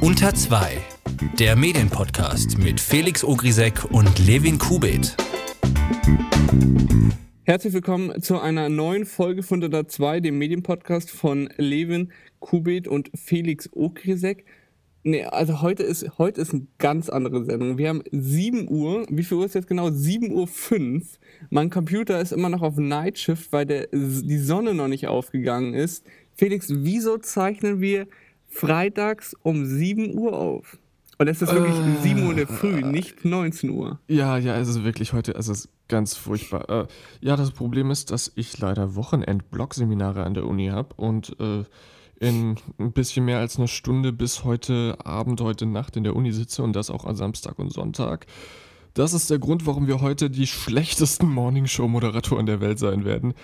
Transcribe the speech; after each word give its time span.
Unter 0.00 0.34
2, 0.34 0.78
der 1.38 1.56
Medienpodcast 1.56 2.58
mit 2.58 2.80
Felix 2.80 3.24
Ogrisek 3.24 3.84
und 3.90 4.26
Levin 4.26 4.58
Kubit. 4.58 5.16
Herzlich 7.44 7.72
willkommen 7.72 8.22
zu 8.22 8.40
einer 8.40 8.68
neuen 8.68 9.06
Folge 9.06 9.42
von 9.42 9.62
Unter 9.62 9.86
2, 9.86 10.20
dem 10.20 10.38
Medienpodcast 10.38 11.10
von 11.10 11.48
Levin 11.56 12.12
Kubit 12.40 12.88
und 12.88 13.10
Felix 13.14 13.68
Ogrisek. 13.72 14.44
Nee, 15.06 15.24
also 15.24 15.60
heute 15.60 15.82
ist, 15.82 16.16
heute 16.16 16.40
ist 16.40 16.54
eine 16.54 16.66
ganz 16.78 17.10
andere 17.10 17.44
Sendung. 17.44 17.76
Wir 17.76 17.90
haben 17.90 18.02
7 18.10 18.70
Uhr. 18.70 19.06
Wie 19.10 19.22
viel 19.22 19.36
Uhr 19.36 19.44
ist 19.44 19.54
jetzt 19.54 19.68
genau? 19.68 19.90
7 19.90 20.32
Uhr 20.32 20.46
5. 20.46 21.18
Mein 21.50 21.68
Computer 21.68 22.18
ist 22.22 22.32
immer 22.32 22.48
noch 22.48 22.62
auf 22.62 22.78
Nightshift, 22.78 23.52
weil 23.52 23.66
der, 23.66 23.88
die 23.92 24.38
Sonne 24.38 24.72
noch 24.72 24.88
nicht 24.88 25.06
aufgegangen 25.06 25.74
ist. 25.74 26.06
Felix, 26.36 26.68
wieso 26.70 27.18
zeichnen 27.18 27.80
wir 27.80 28.06
freitags 28.48 29.34
um 29.42 29.64
7 29.64 30.18
Uhr 30.18 30.36
auf? 30.36 30.78
Und 31.18 31.28
es 31.28 31.40
ist 31.40 31.52
wirklich 31.52 31.76
äh, 31.76 32.02
7 32.02 32.22
Uhr 32.24 32.30
in 32.30 32.36
der 32.38 32.48
Früh, 32.48 32.82
nicht 32.82 33.24
19 33.24 33.70
Uhr. 33.70 34.00
Ja, 34.08 34.36
ja, 34.36 34.56
es 34.56 34.68
ist 34.68 34.82
wirklich 34.82 35.12
heute, 35.12 35.34
es 35.34 35.48
ist 35.48 35.68
ganz 35.86 36.16
furchtbar. 36.16 36.68
Äh, 36.68 36.86
ja, 37.20 37.36
das 37.36 37.52
Problem 37.52 37.90
ist, 37.90 38.10
dass 38.10 38.32
ich 38.34 38.58
leider 38.58 38.96
Wochenend-Blog-Seminare 38.96 40.24
an 40.24 40.34
der 40.34 40.46
Uni 40.46 40.68
habe 40.68 40.94
und 40.96 41.36
äh, 41.38 41.64
in 42.18 42.56
ein 42.78 42.92
bisschen 42.92 43.24
mehr 43.24 43.38
als 43.38 43.58
einer 43.58 43.68
Stunde 43.68 44.12
bis 44.12 44.44
heute 44.44 44.96
Abend, 45.04 45.40
heute 45.40 45.66
Nacht 45.66 45.96
in 45.96 46.04
der 46.04 46.16
Uni 46.16 46.32
sitze 46.32 46.62
und 46.62 46.74
das 46.74 46.90
auch 46.90 47.04
an 47.04 47.16
Samstag 47.16 47.58
und 47.58 47.72
Sonntag. 47.72 48.26
Das 48.94 49.12
ist 49.12 49.30
der 49.30 49.38
Grund, 49.38 49.66
warum 49.66 49.86
wir 49.86 50.00
heute 50.00 50.30
die 50.30 50.46
schlechtesten 50.46 51.28
Morningshow-Moderatoren 51.28 52.46
der 52.46 52.60
Welt 52.60 52.78
sein 52.78 53.04
werden. 53.04 53.34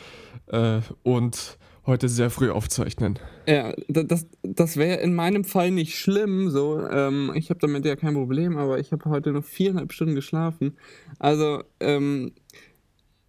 Äh, 0.47 0.81
und 1.03 1.59
heute 1.87 2.09
sehr 2.09 2.31
früh 2.31 2.51
aufzeichnen. 2.51 3.19
Ja, 3.47 3.75
das, 3.89 4.27
das 4.43 4.77
wäre 4.77 5.01
in 5.01 5.15
meinem 5.15 5.45
Fall 5.45 5.71
nicht 5.71 5.99
schlimm. 5.99 6.51
So, 6.51 6.87
ähm, 6.89 7.33
ich 7.35 7.51
habe 7.51 7.61
damit 7.61 7.85
ja 7.85 7.97
kein 7.97 8.15
Problem, 8.15 8.57
aber 8.57 8.79
ich 8.79 8.93
habe 8.93 9.09
heute 9.11 9.33
noch 9.33 9.45
viereinhalb 9.45 9.93
Stunden 9.93 10.15
geschlafen. 10.15 10.77
Also 11.19 11.63
ähm, 11.81 12.33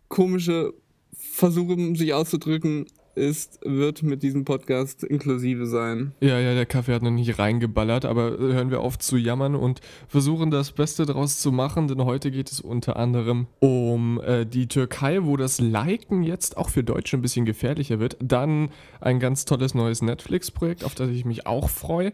komische 0.08 0.74
Versuche, 1.14 1.96
sich 1.96 2.14
auszudrücken, 2.14 2.86
ist, 3.16 3.60
wird 3.64 4.04
mit 4.04 4.24
diesem 4.24 4.46
Podcast 4.46 5.04
inklusive 5.04 5.66
sein. 5.66 6.14
Ja, 6.22 6.40
ja, 6.40 6.54
der 6.54 6.66
Kaffee 6.66 6.94
hat 6.94 7.02
noch 7.02 7.12
nicht 7.12 7.40
reingeballert, 7.40 8.06
aber 8.06 8.38
hören 8.38 8.72
wir 8.72 8.82
auf 8.82 8.98
zu 8.98 9.18
jammern 9.18 9.56
und 9.56 9.82
versuchen 10.08 10.52
das 10.52 10.72
Beste 10.72 11.06
daraus 11.06 11.40
zu 11.40 11.52
machen, 11.52 11.88
denn 11.88 12.04
heute 12.06 12.32
geht 12.32 12.52
es 12.52 12.62
unter 12.62 12.98
anderem 12.98 13.48
um 13.60 14.22
äh, 14.22 14.46
die 14.46 14.68
Türkei, 14.68 15.24
wo 15.24 15.38
das 15.38 15.60
Liken 15.60 16.24
jetzt 16.24 16.58
auch 16.58 16.70
für 16.70 16.84
Deutsche 16.84 17.18
ein 17.18 17.22
bisschen 17.22 17.46
gefährlicher 17.46 18.00
wird. 18.00 18.18
Dann 18.22 18.70
ein 19.00 19.20
ganz 19.20 19.46
tolles 19.46 19.74
neues 19.74 20.02
Netflix-Projekt, 20.02 20.84
auf 20.84 20.96
das 20.96 21.10
ich 21.10 21.26
mich 21.26 21.46
auch 21.48 21.70
freue. 21.70 22.14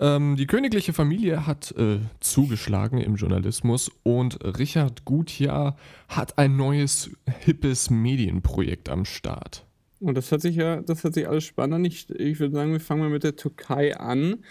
Ähm, 0.00 0.36
die 0.36 0.46
königliche 0.46 0.92
Familie 0.92 1.46
hat 1.46 1.72
äh, 1.72 1.98
zugeschlagen 2.20 2.98
im 2.98 3.16
Journalismus 3.16 3.90
und 4.04 4.38
Richard 4.44 5.04
Gutjahr 5.04 5.76
hat 6.08 6.38
ein 6.38 6.56
neues, 6.56 7.10
hippes 7.40 7.90
Medienprojekt 7.90 8.88
am 8.88 9.04
Start. 9.04 9.67
Und 10.00 10.16
das 10.16 10.30
hört 10.30 10.42
sich 10.42 10.56
ja, 10.56 10.80
das 10.80 11.02
hört 11.04 11.14
sich 11.14 11.28
alles 11.28 11.44
spannend 11.44 11.74
an. 11.74 11.84
Ich, 11.84 12.08
ich 12.10 12.38
würde 12.38 12.54
sagen, 12.54 12.72
wir 12.72 12.80
fangen 12.80 13.00
mal 13.00 13.10
mit 13.10 13.24
der 13.24 13.36
Türkei 13.36 13.96
an. 13.96 14.44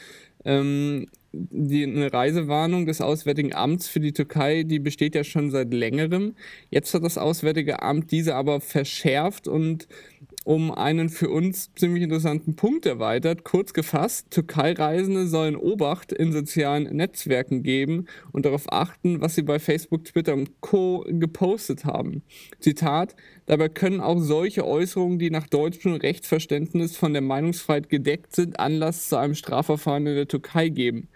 Ähm, 0.44 1.08
die, 1.31 1.84
eine 1.84 2.12
Reisewarnung 2.12 2.86
des 2.86 3.02
Auswärtigen 3.02 3.54
Amts 3.54 3.88
für 3.88 4.00
die 4.00 4.14
Türkei, 4.14 4.64
die 4.64 4.80
besteht 4.80 5.16
ja 5.16 5.23
schon 5.23 5.52
seit 5.52 5.73
längerem. 5.73 6.36
Jetzt 6.70 6.94
hat 6.94 7.04
das 7.04 7.17
Auswärtige 7.17 7.81
Amt 7.81 8.12
diese 8.12 8.36
aber 8.36 8.62
verschärft 8.62 9.48
und 9.48 9.88
um 10.48 10.72
einen 10.72 11.09
für 11.09 11.30
uns 11.30 11.73
ziemlich 11.76 12.03
interessanten 12.03 12.56
Punkt 12.56 12.86
erweitert. 12.86 13.44
Kurz 13.44 13.73
gefasst, 13.73 14.31
Türkei-Reisende 14.31 15.28
sollen 15.28 15.58
Obacht 15.58 16.14
in 16.14 16.31
sozialen 16.31 16.84
Netzwerken 16.95 17.64
geben 17.64 18.06
und 18.31 18.45
darauf 18.45 18.72
achten, 18.72 19.20
was 19.20 19.36
sie 19.36 19.42
bei 19.42 19.59
Facebook, 19.59 20.06
Twitter 20.06 20.36
und 20.36 20.62
Co. 20.62 21.04
gepostet 21.06 21.83
haben. 21.83 22.23
Zitat, 22.61 23.17
dabei 23.45 23.67
können 23.67 23.99
auch 23.99 24.20
solche 24.20 24.66
Äußerungen, 24.66 25.20
die 25.20 25.32
nach 25.32 25.48
deutschem 25.48 25.95
Rechtsverständnis 25.95 26.95
von 26.95 27.11
der 27.11 27.21
Meinungsfreiheit 27.21 27.89
gedeckt 27.89 28.33
sind, 28.33 28.58
Anlass 28.58 29.10
zu 29.10 29.17
einem 29.17 29.36
Strafverfahren 29.36 30.08
in 30.08 30.16
der 30.16 30.30
Türkei 30.30 30.70
geben. 30.70 31.10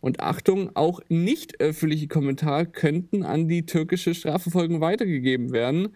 Und 0.00 0.20
Achtung, 0.20 0.70
auch 0.74 1.00
nicht 1.08 1.60
öffentliche 1.60 2.08
Kommentare 2.08 2.66
könnten 2.66 3.24
an 3.24 3.48
die 3.48 3.66
türkische 3.66 4.14
Strafverfolgung 4.14 4.80
weitergegeben 4.80 5.52
werden. 5.52 5.88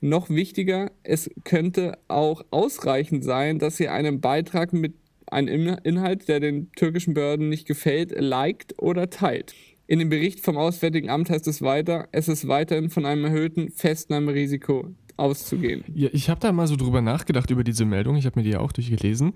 Noch 0.00 0.30
wichtiger, 0.30 0.90
es 1.02 1.30
könnte 1.44 1.98
auch 2.08 2.42
ausreichend 2.50 3.24
sein, 3.24 3.58
dass 3.58 3.78
ihr 3.80 3.92
einen 3.92 4.20
Beitrag 4.20 4.72
mit 4.72 4.94
einem 5.26 5.76
Inhalt, 5.84 6.28
der 6.28 6.40
den 6.40 6.72
türkischen 6.72 7.14
Behörden 7.14 7.48
nicht 7.48 7.66
gefällt, 7.66 8.12
liked 8.18 8.78
oder 8.78 9.10
teilt. 9.10 9.54
In 9.86 9.98
dem 9.98 10.08
Bericht 10.08 10.40
vom 10.40 10.56
Auswärtigen 10.56 11.10
Amt 11.10 11.30
heißt 11.30 11.46
es 11.48 11.62
weiter, 11.62 12.08
es 12.12 12.28
ist 12.28 12.48
weiterhin 12.48 12.90
von 12.90 13.04
einem 13.04 13.24
erhöhten 13.24 13.70
Festnahmerisiko 13.70 14.94
auszugehen. 15.16 15.84
Ja, 15.92 16.08
ich 16.12 16.30
habe 16.30 16.40
da 16.40 16.52
mal 16.52 16.66
so 16.66 16.76
drüber 16.76 17.02
nachgedacht 17.02 17.50
über 17.50 17.64
diese 17.64 17.84
Meldung, 17.84 18.16
ich 18.16 18.24
habe 18.24 18.38
mir 18.38 18.44
die 18.44 18.50
ja 18.50 18.60
auch 18.60 18.72
durchgelesen 18.72 19.34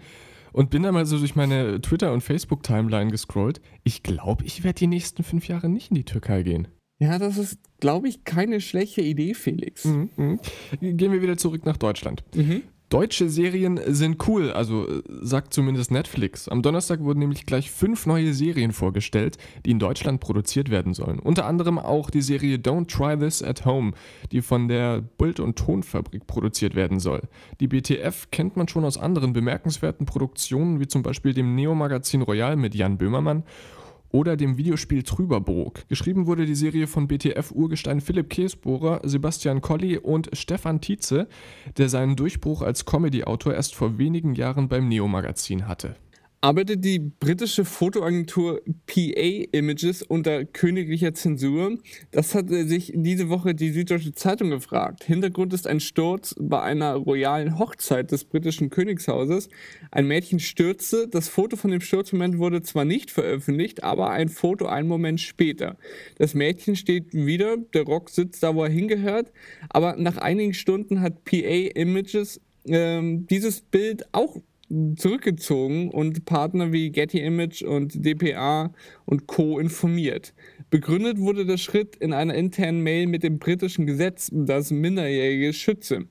und 0.54 0.70
bin 0.70 0.84
dann 0.84 0.94
mal 0.94 1.04
so 1.04 1.18
durch 1.18 1.34
meine 1.34 1.80
Twitter- 1.80 2.12
und 2.12 2.22
Facebook-Timeline 2.22 3.10
gescrollt. 3.10 3.60
Ich 3.82 4.02
glaube, 4.04 4.44
ich 4.44 4.62
werde 4.62 4.78
die 4.78 4.86
nächsten 4.86 5.24
fünf 5.24 5.48
Jahre 5.48 5.68
nicht 5.68 5.90
in 5.90 5.96
die 5.96 6.04
Türkei 6.04 6.42
gehen. 6.44 6.68
Ja, 7.00 7.18
das 7.18 7.38
ist, 7.38 7.58
glaube 7.80 8.08
ich, 8.08 8.22
keine 8.22 8.60
schlechte 8.60 9.02
Idee, 9.02 9.34
Felix. 9.34 9.84
Mhm, 9.84 10.10
mh. 10.16 10.38
Gehen 10.80 11.12
wir 11.12 11.20
wieder 11.20 11.36
zurück 11.36 11.66
nach 11.66 11.76
Deutschland. 11.76 12.22
Mhm. 12.36 12.62
Deutsche 12.90 13.28
Serien 13.28 13.80
sind 13.86 14.28
cool, 14.28 14.52
also 14.52 14.86
äh, 14.86 15.02
sagt 15.22 15.54
zumindest 15.54 15.90
Netflix. 15.90 16.48
Am 16.48 16.62
Donnerstag 16.62 17.00
wurden 17.00 17.18
nämlich 17.18 17.46
gleich 17.46 17.70
fünf 17.70 18.06
neue 18.06 18.34
Serien 18.34 18.72
vorgestellt, 18.72 19.38
die 19.64 19.70
in 19.70 19.78
Deutschland 19.78 20.20
produziert 20.20 20.70
werden 20.70 20.94
sollen. 20.94 21.18
Unter 21.18 21.46
anderem 21.46 21.78
auch 21.78 22.10
die 22.10 22.22
Serie 22.22 22.56
Don't 22.58 22.86
Try 22.86 23.18
This 23.18 23.42
at 23.42 23.64
Home, 23.64 23.92
die 24.32 24.42
von 24.42 24.68
der 24.68 25.00
Bild- 25.00 25.40
und 25.40 25.56
Tonfabrik 25.56 26.26
produziert 26.26 26.74
werden 26.74 27.00
soll. 27.00 27.22
Die 27.58 27.68
BTF 27.68 28.30
kennt 28.30 28.56
man 28.56 28.68
schon 28.68 28.84
aus 28.84 28.98
anderen 28.98 29.32
bemerkenswerten 29.32 30.06
Produktionen, 30.06 30.78
wie 30.78 30.86
zum 30.86 31.02
Beispiel 31.02 31.34
dem 31.34 31.54
Neo-Magazin 31.54 32.22
Royal 32.22 32.54
mit 32.56 32.74
Jan 32.74 32.98
Böhmermann 32.98 33.44
oder 34.14 34.36
dem 34.36 34.56
Videospiel 34.56 35.02
Trüberbrook. 35.02 35.88
Geschrieben 35.88 36.28
wurde 36.28 36.46
die 36.46 36.54
Serie 36.54 36.86
von 36.86 37.08
BTF-Urgestein 37.08 38.00
Philipp 38.00 38.30
Käsbohrer, 38.30 39.00
Sebastian 39.02 39.60
Colli 39.60 39.98
und 39.98 40.30
Stefan 40.34 40.80
Tietze, 40.80 41.26
der 41.78 41.88
seinen 41.88 42.14
Durchbruch 42.14 42.62
als 42.62 42.84
Comedy-Autor 42.84 43.54
erst 43.54 43.74
vor 43.74 43.98
wenigen 43.98 44.36
Jahren 44.36 44.68
beim 44.68 44.86
Neo-Magazin 44.86 45.66
hatte 45.66 45.96
arbeitet 46.44 46.84
die 46.84 46.98
britische 46.98 47.64
Fotoagentur 47.64 48.60
PA 48.86 49.46
Images 49.52 50.02
unter 50.02 50.44
königlicher 50.44 51.14
Zensur? 51.14 51.78
Das 52.10 52.34
hat 52.34 52.50
sich 52.50 52.92
diese 52.94 53.30
Woche 53.30 53.54
die 53.54 53.70
Süddeutsche 53.70 54.12
Zeitung 54.12 54.50
gefragt. 54.50 55.04
Hintergrund 55.04 55.54
ist 55.54 55.66
ein 55.66 55.80
Sturz 55.80 56.34
bei 56.38 56.60
einer 56.60 56.96
royalen 56.96 57.58
Hochzeit 57.58 58.12
des 58.12 58.26
britischen 58.26 58.68
Königshauses. 58.68 59.48
Ein 59.90 60.06
Mädchen 60.06 60.38
stürzte. 60.38 61.08
Das 61.08 61.30
Foto 61.30 61.56
von 61.56 61.70
dem 61.70 61.80
Sturzmoment 61.80 62.36
wurde 62.36 62.60
zwar 62.60 62.84
nicht 62.84 63.10
veröffentlicht, 63.10 63.82
aber 63.82 64.10
ein 64.10 64.28
Foto 64.28 64.66
einen 64.66 64.86
Moment 64.86 65.22
später. 65.22 65.78
Das 66.18 66.34
Mädchen 66.34 66.76
steht 66.76 67.14
wieder, 67.14 67.56
der 67.56 67.84
Rock 67.84 68.10
sitzt 68.10 68.42
da, 68.42 68.54
wo 68.54 68.64
er 68.64 68.70
hingehört. 68.70 69.32
Aber 69.70 69.96
nach 69.96 70.18
einigen 70.18 70.52
Stunden 70.52 71.00
hat 71.00 71.24
PA 71.24 71.70
Images 71.74 72.42
ähm, 72.66 73.26
dieses 73.28 73.62
Bild 73.62 74.04
auch 74.12 74.42
zurückgezogen 74.96 75.90
und 75.90 76.24
Partner 76.24 76.72
wie 76.72 76.90
Getty 76.90 77.20
Image 77.20 77.62
und 77.62 78.04
DPA 78.04 78.72
und 79.04 79.26
Co. 79.26 79.58
informiert. 79.58 80.34
Begründet 80.70 81.18
wurde 81.18 81.46
der 81.46 81.58
Schritt 81.58 81.96
in 81.96 82.12
einer 82.12 82.34
internen 82.34 82.82
Mail 82.82 83.06
mit 83.06 83.22
dem 83.22 83.38
britischen 83.38 83.86
Gesetz, 83.86 84.30
das 84.32 84.70
Minderjährige 84.70 85.52
schütze. 85.52 86.06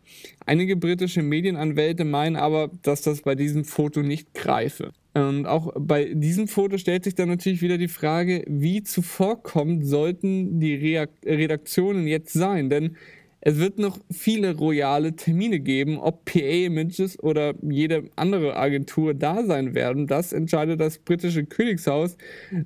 Einige 0.46 0.76
britische 0.76 1.22
Medienanwälte 1.22 2.06
meinen 2.06 2.36
aber, 2.36 2.72
dass 2.82 3.02
das 3.02 3.22
bei 3.22 3.36
diesem 3.36 3.66
Foto 3.66 4.02
nicht 4.02 4.34
greife. 4.34 4.92
Und 5.14 5.46
auch 5.46 5.74
bei 5.78 6.14
diesem 6.14 6.48
Foto 6.48 6.78
stellt 6.78 7.04
sich 7.04 7.14
dann 7.14 7.30
natürlich 7.30 7.62
wieder 7.62 7.78
die 7.78 7.88
Frage, 7.88 8.44
wie 8.48 8.82
zuvorkommt 8.82 9.86
sollten 9.86 10.60
die 10.60 10.98
Redaktionen 11.26 12.08
jetzt 12.08 12.34
sein? 12.34 12.70
Denn 12.70 12.98
es 13.46 13.58
wird 13.58 13.78
noch 13.78 13.98
viele 14.10 14.56
royale 14.56 15.18
Termine 15.18 15.60
geben, 15.60 15.98
ob 15.98 16.24
PA 16.24 16.40
Images 16.40 17.22
oder 17.22 17.54
jede 17.62 18.06
andere 18.16 18.56
Agentur 18.56 19.14
da 19.14 19.44
sein 19.44 19.76
werden. 19.76 20.08
Das 20.08 20.32
entscheidet 20.32 20.80
das 20.80 20.98
britische 20.98 21.44
Königshaus. 21.44 22.16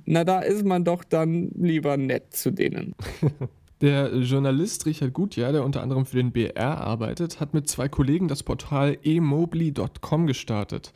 Na, 0.04 0.22
da 0.22 0.38
ist 0.38 0.64
man 0.64 0.84
doch 0.84 1.02
dann 1.02 1.50
lieber 1.56 1.96
nett 1.96 2.32
zu 2.32 2.52
denen. 2.52 2.94
Der 3.80 4.14
Journalist 4.18 4.86
Richard 4.86 5.12
Gutjahr, 5.12 5.52
der 5.52 5.64
unter 5.64 5.82
anderem 5.82 6.04
für 6.04 6.16
den 6.16 6.32
BR 6.32 6.78
arbeitet, 6.78 7.38
hat 7.40 7.54
mit 7.54 7.68
zwei 7.68 7.88
Kollegen 7.88 8.26
das 8.26 8.42
Portal 8.42 8.98
emobly.com 9.02 10.26
gestartet. 10.26 10.92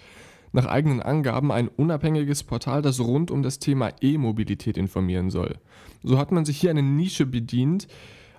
Nach 0.53 0.67
eigenen 0.67 1.01
Angaben 1.01 1.51
ein 1.51 1.69
unabhängiges 1.69 2.43
Portal, 2.43 2.83
das 2.83 3.01
rund 3.01 3.31
um 3.31 3.43
das 3.43 3.59
Thema 3.59 3.93
E-Mobilität 4.01 4.77
informieren 4.77 5.31
soll. 5.31 5.57
So 6.03 6.19
hat 6.19 6.31
man 6.31 6.45
sich 6.45 6.61
hier 6.61 6.71
eine 6.71 6.83
Nische 6.83 7.25
bedient, 7.25 7.87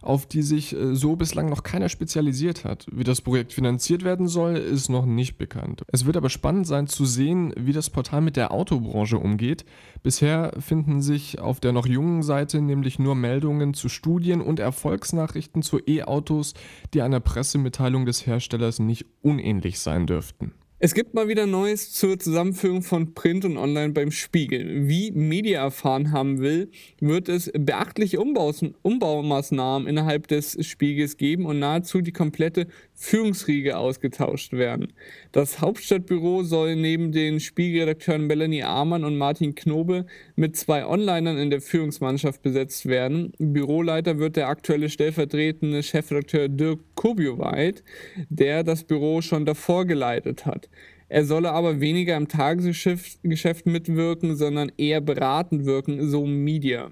auf 0.04 0.26
die 0.26 0.42
sich 0.42 0.76
äh, 0.76 0.96
so 0.96 1.16
bislang 1.16 1.50
noch 1.50 1.64
keiner 1.64 1.90
spezialisiert 1.90 2.66
hat. 2.66 2.86
Wie 2.92 3.04
das 3.04 3.22
Projekt 3.22 3.54
finanziert 3.54 4.04
werden 4.04 4.28
soll, 4.28 4.56
ist 4.56 4.90
noch 4.90 5.06
nicht 5.06 5.38
bekannt. 5.38 5.84
Es 5.88 6.06
wird 6.06 6.18
aber 6.18 6.30
spannend 6.30 6.68
sein 6.68 6.88
zu 6.88 7.06
sehen, 7.06 7.54
wie 7.58 7.74
das 7.74 7.90
Portal 7.90 8.22
mit 8.22 8.36
der 8.36 8.52
Autobranche 8.52 9.18
umgeht. 9.18 9.66
Bisher 10.02 10.54
finden 10.60 11.02
sich 11.02 11.40
auf 11.40 11.60
der 11.60 11.72
noch 11.72 11.86
jungen 11.86 12.24
Seite 12.24 12.62
nämlich 12.62 13.00
nur 13.00 13.16
Meldungen 13.16 13.74
zu 13.74 13.90
Studien 13.90 14.42
und 14.42 14.60
Erfolgsnachrichten 14.60 15.62
zu 15.62 15.80
E-Autos, 15.86 16.54
die 16.94 17.02
einer 17.02 17.20
Pressemitteilung 17.20 18.06
des 18.06 18.26
Herstellers 18.26 18.80
nicht 18.80 19.06
unähnlich 19.22 19.80
sein 19.80 20.08
dürften. 20.08 20.54
Es 20.86 20.94
gibt 20.94 21.14
mal 21.14 21.30
wieder 21.30 21.46
Neues 21.46 21.94
zur 21.94 22.20
Zusammenführung 22.20 22.82
von 22.82 23.14
Print 23.14 23.46
und 23.46 23.56
Online 23.56 23.94
beim 23.94 24.12
Spiegel. 24.12 24.90
Wie 24.90 25.12
Media 25.12 25.62
erfahren 25.62 26.12
haben 26.12 26.42
will, 26.42 26.72
wird 27.00 27.30
es 27.30 27.50
beachtliche 27.58 28.20
Umbaus 28.20 28.66
Umbaumaßnahmen 28.82 29.88
innerhalb 29.88 30.28
des 30.28 30.58
Spiegels 30.68 31.16
geben 31.16 31.46
und 31.46 31.60
nahezu 31.60 32.02
die 32.02 32.12
komplette 32.12 32.68
Führungsriege 32.96 33.78
ausgetauscht 33.78 34.52
werden. 34.52 34.92
Das 35.32 35.62
Hauptstadtbüro 35.62 36.44
soll 36.44 36.76
neben 36.76 37.14
den 37.14 37.40
Spiegelredakteuren 37.40 38.28
Melanie 38.28 38.64
Amann 38.64 39.06
und 39.06 39.18
Martin 39.18 39.56
Knobe 39.56 40.06
mit 40.36 40.58
zwei 40.58 40.86
Onlinern 40.86 41.38
in 41.38 41.50
der 41.50 41.62
Führungsmannschaft 41.62 42.42
besetzt 42.42 42.88
werden. 42.88 43.32
Büroleiter 43.40 44.20
wird 44.20 44.36
der 44.36 44.50
aktuelle 44.50 44.90
stellvertretende 44.90 45.82
Chefredakteur 45.82 46.50
Dirk 46.50 46.82
Kubioweit, 46.96 47.86
der 48.28 48.66
das 48.66 48.84
Büro 48.84 49.22
schon 49.22 49.46
davor 49.46 49.86
geleitet 49.86 50.46
hat. 50.46 50.70
Er 51.14 51.26
solle 51.26 51.52
aber 51.52 51.80
weniger 51.80 52.18
im 52.18 52.28
Tagesgeschäft 52.28 53.68
mitwirken, 53.68 54.36
sondern 54.36 54.72
eher 54.78 55.00
beratend 55.00 55.64
wirken, 55.64 56.10
so 56.10 56.26
Media. 56.26 56.90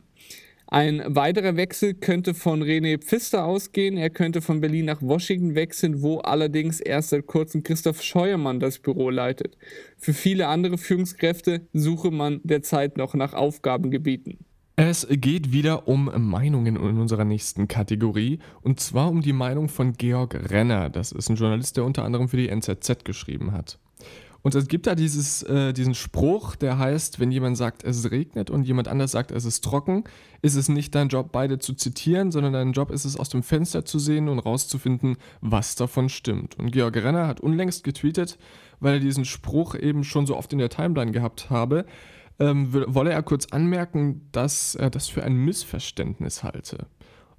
Ein 0.67 1.01
weiterer 1.07 1.55
Wechsel 1.55 1.95
könnte 1.95 2.35
von 2.35 2.61
René 2.61 2.99
Pfister 2.99 3.45
ausgehen. 3.45 3.97
Er 3.97 4.11
könnte 4.11 4.41
von 4.41 4.61
Berlin 4.61 4.85
nach 4.85 5.01
Washington 5.01 5.55
wechseln, 5.55 6.03
wo 6.03 6.19
allerdings 6.19 6.79
erst 6.79 7.09
seit 7.09 7.25
kurzem 7.25 7.63
Christoph 7.63 8.03
Scheuermann 8.03 8.59
das 8.59 8.77
Büro 8.77 9.09
leitet. 9.09 9.57
Für 9.97 10.13
viele 10.13 10.49
andere 10.49 10.77
Führungskräfte 10.77 11.61
suche 11.73 12.11
man 12.11 12.41
derzeit 12.43 12.97
noch 12.97 13.15
nach 13.15 13.33
Aufgabengebieten. 13.33 14.37
Es 14.75 15.07
geht 15.09 15.51
wieder 15.51 15.87
um 15.87 16.11
Meinungen 16.29 16.75
in 16.75 16.99
unserer 16.99 17.25
nächsten 17.25 17.67
Kategorie 17.67 18.37
und 18.61 18.79
zwar 18.79 19.09
um 19.09 19.21
die 19.21 19.33
Meinung 19.33 19.67
von 19.67 19.93
Georg 19.93 20.51
Renner. 20.51 20.91
Das 20.91 21.11
ist 21.11 21.27
ein 21.27 21.37
Journalist, 21.37 21.75
der 21.75 21.85
unter 21.85 22.03
anderem 22.05 22.29
für 22.29 22.37
die 22.37 22.49
NZZ 22.49 23.03
geschrieben 23.03 23.51
hat. 23.51 23.79
Und 24.43 24.55
es 24.55 24.67
gibt 24.67 24.87
da 24.87 24.95
dieses, 24.95 25.43
äh, 25.43 25.71
diesen 25.71 25.93
Spruch, 25.93 26.55
der 26.55 26.79
heißt, 26.79 27.19
wenn 27.19 27.31
jemand 27.31 27.57
sagt, 27.57 27.83
es 27.83 28.09
regnet 28.09 28.49
und 28.49 28.63
jemand 28.63 28.87
anders 28.87 29.11
sagt, 29.11 29.31
es 29.31 29.45
ist 29.45 29.63
trocken, 29.63 30.03
ist 30.41 30.55
es 30.55 30.67
nicht 30.67 30.95
dein 30.95 31.09
Job, 31.09 31.31
beide 31.31 31.59
zu 31.59 31.73
zitieren, 31.73 32.31
sondern 32.31 32.53
dein 32.53 32.71
Job 32.71 32.89
ist 32.89 33.05
es, 33.05 33.17
aus 33.17 33.29
dem 33.29 33.43
Fenster 33.43 33.85
zu 33.85 33.99
sehen 33.99 34.29
und 34.29 34.39
rauszufinden, 34.39 35.17
was 35.41 35.75
davon 35.75 36.09
stimmt. 36.09 36.57
Und 36.57 36.71
Georg 36.71 36.95
Renner 36.95 37.27
hat 37.27 37.39
unlängst 37.39 37.83
getweetet, 37.83 38.39
weil 38.79 38.95
er 38.95 38.99
diesen 38.99 39.25
Spruch 39.25 39.75
eben 39.75 40.03
schon 40.03 40.25
so 40.25 40.35
oft 40.35 40.51
in 40.53 40.59
der 40.59 40.69
Timeline 40.69 41.11
gehabt 41.11 41.51
habe, 41.51 41.85
ähm, 42.39 42.73
wolle 42.73 43.11
er 43.11 43.21
kurz 43.21 43.47
anmerken, 43.47 44.27
dass 44.31 44.73
er 44.73 44.89
das 44.89 45.07
für 45.07 45.23
ein 45.23 45.35
Missverständnis 45.35 46.43
halte. 46.43 46.87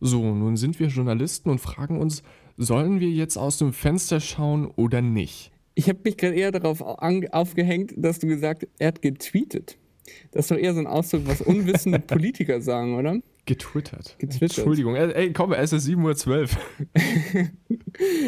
So, 0.00 0.34
nun 0.34 0.56
sind 0.56 0.78
wir 0.78 0.88
Journalisten 0.88 1.50
und 1.50 1.60
fragen 1.60 2.00
uns, 2.00 2.22
sollen 2.56 3.00
wir 3.00 3.10
jetzt 3.10 3.36
aus 3.36 3.58
dem 3.58 3.72
Fenster 3.72 4.20
schauen 4.20 4.66
oder 4.66 5.00
nicht? 5.00 5.51
Ich 5.74 5.88
habe 5.88 6.00
mich 6.04 6.16
gerade 6.16 6.34
eher 6.34 6.52
darauf 6.52 6.80
aufgehängt, 6.80 7.94
dass 7.96 8.18
du 8.18 8.26
gesagt 8.26 8.62
hast, 8.62 8.72
er 8.78 8.88
hat 8.88 9.02
getweetet. 9.02 9.78
Das 10.32 10.46
ist 10.46 10.50
doch 10.50 10.58
eher 10.58 10.74
so 10.74 10.80
ein 10.80 10.86
Ausdruck, 10.86 11.22
was 11.26 11.40
unwissende 11.40 11.98
Politiker 12.00 12.60
sagen, 12.60 12.96
oder? 12.96 13.18
Getwittert. 13.44 14.16
Getwittert. 14.18 14.58
Entschuldigung, 14.58 14.94
ey, 14.94 15.32
komm, 15.32 15.52
es 15.52 15.72
ist 15.72 15.88
7.12 15.88 16.28
Uhr. 16.28 16.48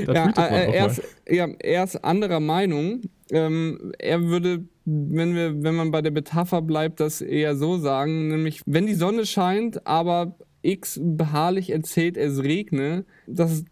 ja, 0.15 0.31
äh, 0.37 0.73
er, 0.73 0.87
ist, 0.87 1.03
ja, 1.29 1.47
er 1.61 1.85
ist 1.85 1.97
anderer 1.97 2.41
Meinung. 2.41 3.03
Ähm, 3.31 3.93
er 3.99 4.23
würde, 4.23 4.65
wenn, 4.85 5.35
wir, 5.35 5.63
wenn 5.63 5.77
man 5.77 5.93
bei 5.93 6.03
der 6.03 6.11
Metapher 6.11 6.63
bleibt, 6.63 6.99
das 6.99 7.21
eher 7.21 7.55
so 7.57 7.79
sagen, 7.79 8.29
nämlich, 8.29 8.63
wenn 8.67 8.87
die 8.87 8.95
Sonne 8.95 9.25
scheint, 9.25 9.87
aber 9.87 10.37
X 10.63 10.99
beharrlich 11.01 11.71
erzählt, 11.71 12.17
es 12.17 12.43
regne, 12.43 13.05
dass 13.27 13.65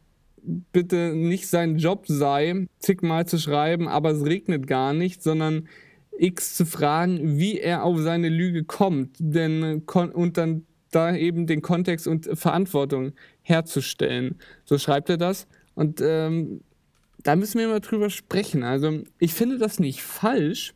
bitte 0.43 1.15
nicht 1.15 1.49
sein 1.49 1.79
Job 1.79 2.05
sei, 2.07 2.67
zigmal 2.79 3.27
zu 3.27 3.39
schreiben, 3.39 3.89
aber 3.89 4.11
es 4.11 4.25
regnet 4.25 4.67
gar 4.67 4.93
nicht, 4.93 5.23
sondern 5.23 5.69
X 6.19 6.55
zu 6.55 6.67
fragen, 6.67 7.39
wie 7.39 7.59
er 7.59 7.85
auf 7.85 7.99
seine 7.99 8.29
Lüge 8.29 8.65
kommt, 8.65 9.17
denn 9.19 9.83
und 9.83 10.37
dann 10.37 10.67
da 10.91 11.17
eben 11.17 11.47
den 11.47 11.63
Kontext 11.63 12.07
und 12.07 12.29
Verantwortung 12.35 13.13
herzustellen. 13.41 14.37
So 14.65 14.79
schreibt 14.79 15.09
er 15.09 15.17
das. 15.17 15.47
Und 15.75 16.01
ähm, 16.03 16.61
da 17.23 17.35
müssen 17.35 17.59
wir 17.59 17.69
mal 17.69 17.81
drüber 17.81 18.11
sprechen. 18.11 18.63
Also 18.63 19.03
ich 19.19 19.35
finde 19.35 19.59
das 19.59 19.81
nicht 19.81 20.03
falsch, 20.03 20.75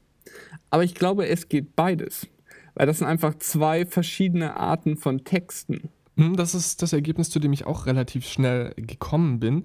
aber 0.71 0.85
ich 0.85 0.95
glaube, 0.95 1.29
es 1.29 1.49
geht 1.49 1.77
beides. 1.77 2.27
Weil 2.75 2.87
das 2.87 2.99
sind 2.99 3.07
einfach 3.07 3.37
zwei 3.39 3.87
verschiedene 3.87 4.57
Arten 4.57 4.97
von 4.97 5.25
Texten. 5.25 5.91
Hm, 6.17 6.37
das 6.37 6.55
ist 6.55 6.83
das 6.83 6.93
Ergebnis, 6.93 7.31
zu 7.31 7.39
dem 7.39 7.53
ich 7.53 7.67
auch 7.67 7.87
relativ 7.87 8.27
schnell 8.27 8.73
gekommen 8.77 9.39
bin. 9.41 9.65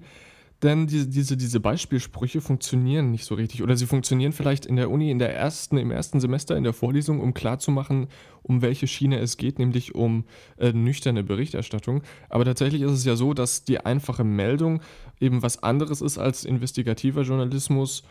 Denn 0.62 0.86
diese, 0.86 1.08
diese, 1.08 1.36
diese 1.36 1.58
Beispielsprüche 1.58 2.40
funktionieren 2.40 3.10
nicht 3.10 3.24
so 3.24 3.34
richtig. 3.34 3.64
Oder 3.64 3.76
sie 3.76 3.86
funktionieren 3.86 4.32
vielleicht 4.32 4.64
in 4.64 4.76
der 4.76 4.90
Uni 4.90 5.10
in 5.10 5.18
der 5.18 5.34
ersten, 5.34 5.76
im 5.76 5.90
ersten 5.90 6.20
Semester 6.20 6.56
in 6.56 6.62
der 6.62 6.72
Vorlesung, 6.72 7.20
um 7.20 7.34
klarzumachen, 7.34 8.06
um 8.42 8.62
welche 8.62 8.86
Schiene 8.86 9.18
es 9.18 9.38
geht, 9.38 9.58
nämlich 9.58 9.96
um 9.96 10.24
äh, 10.58 10.72
nüchterne 10.72 11.24
Berichterstattung. 11.24 12.02
Aber 12.28 12.44
tatsächlich 12.44 12.82
ist 12.82 12.92
es 12.92 13.04
ja 13.04 13.16
so, 13.16 13.34
dass 13.34 13.64
die 13.64 13.80
einfache 13.80 14.22
Meldung 14.22 14.82
eben 15.18 15.42
was 15.42 15.64
anderes 15.64 16.00
ist 16.00 16.18
als 16.18 16.44
investigativer 16.44 17.22
Journalismus 17.22 18.04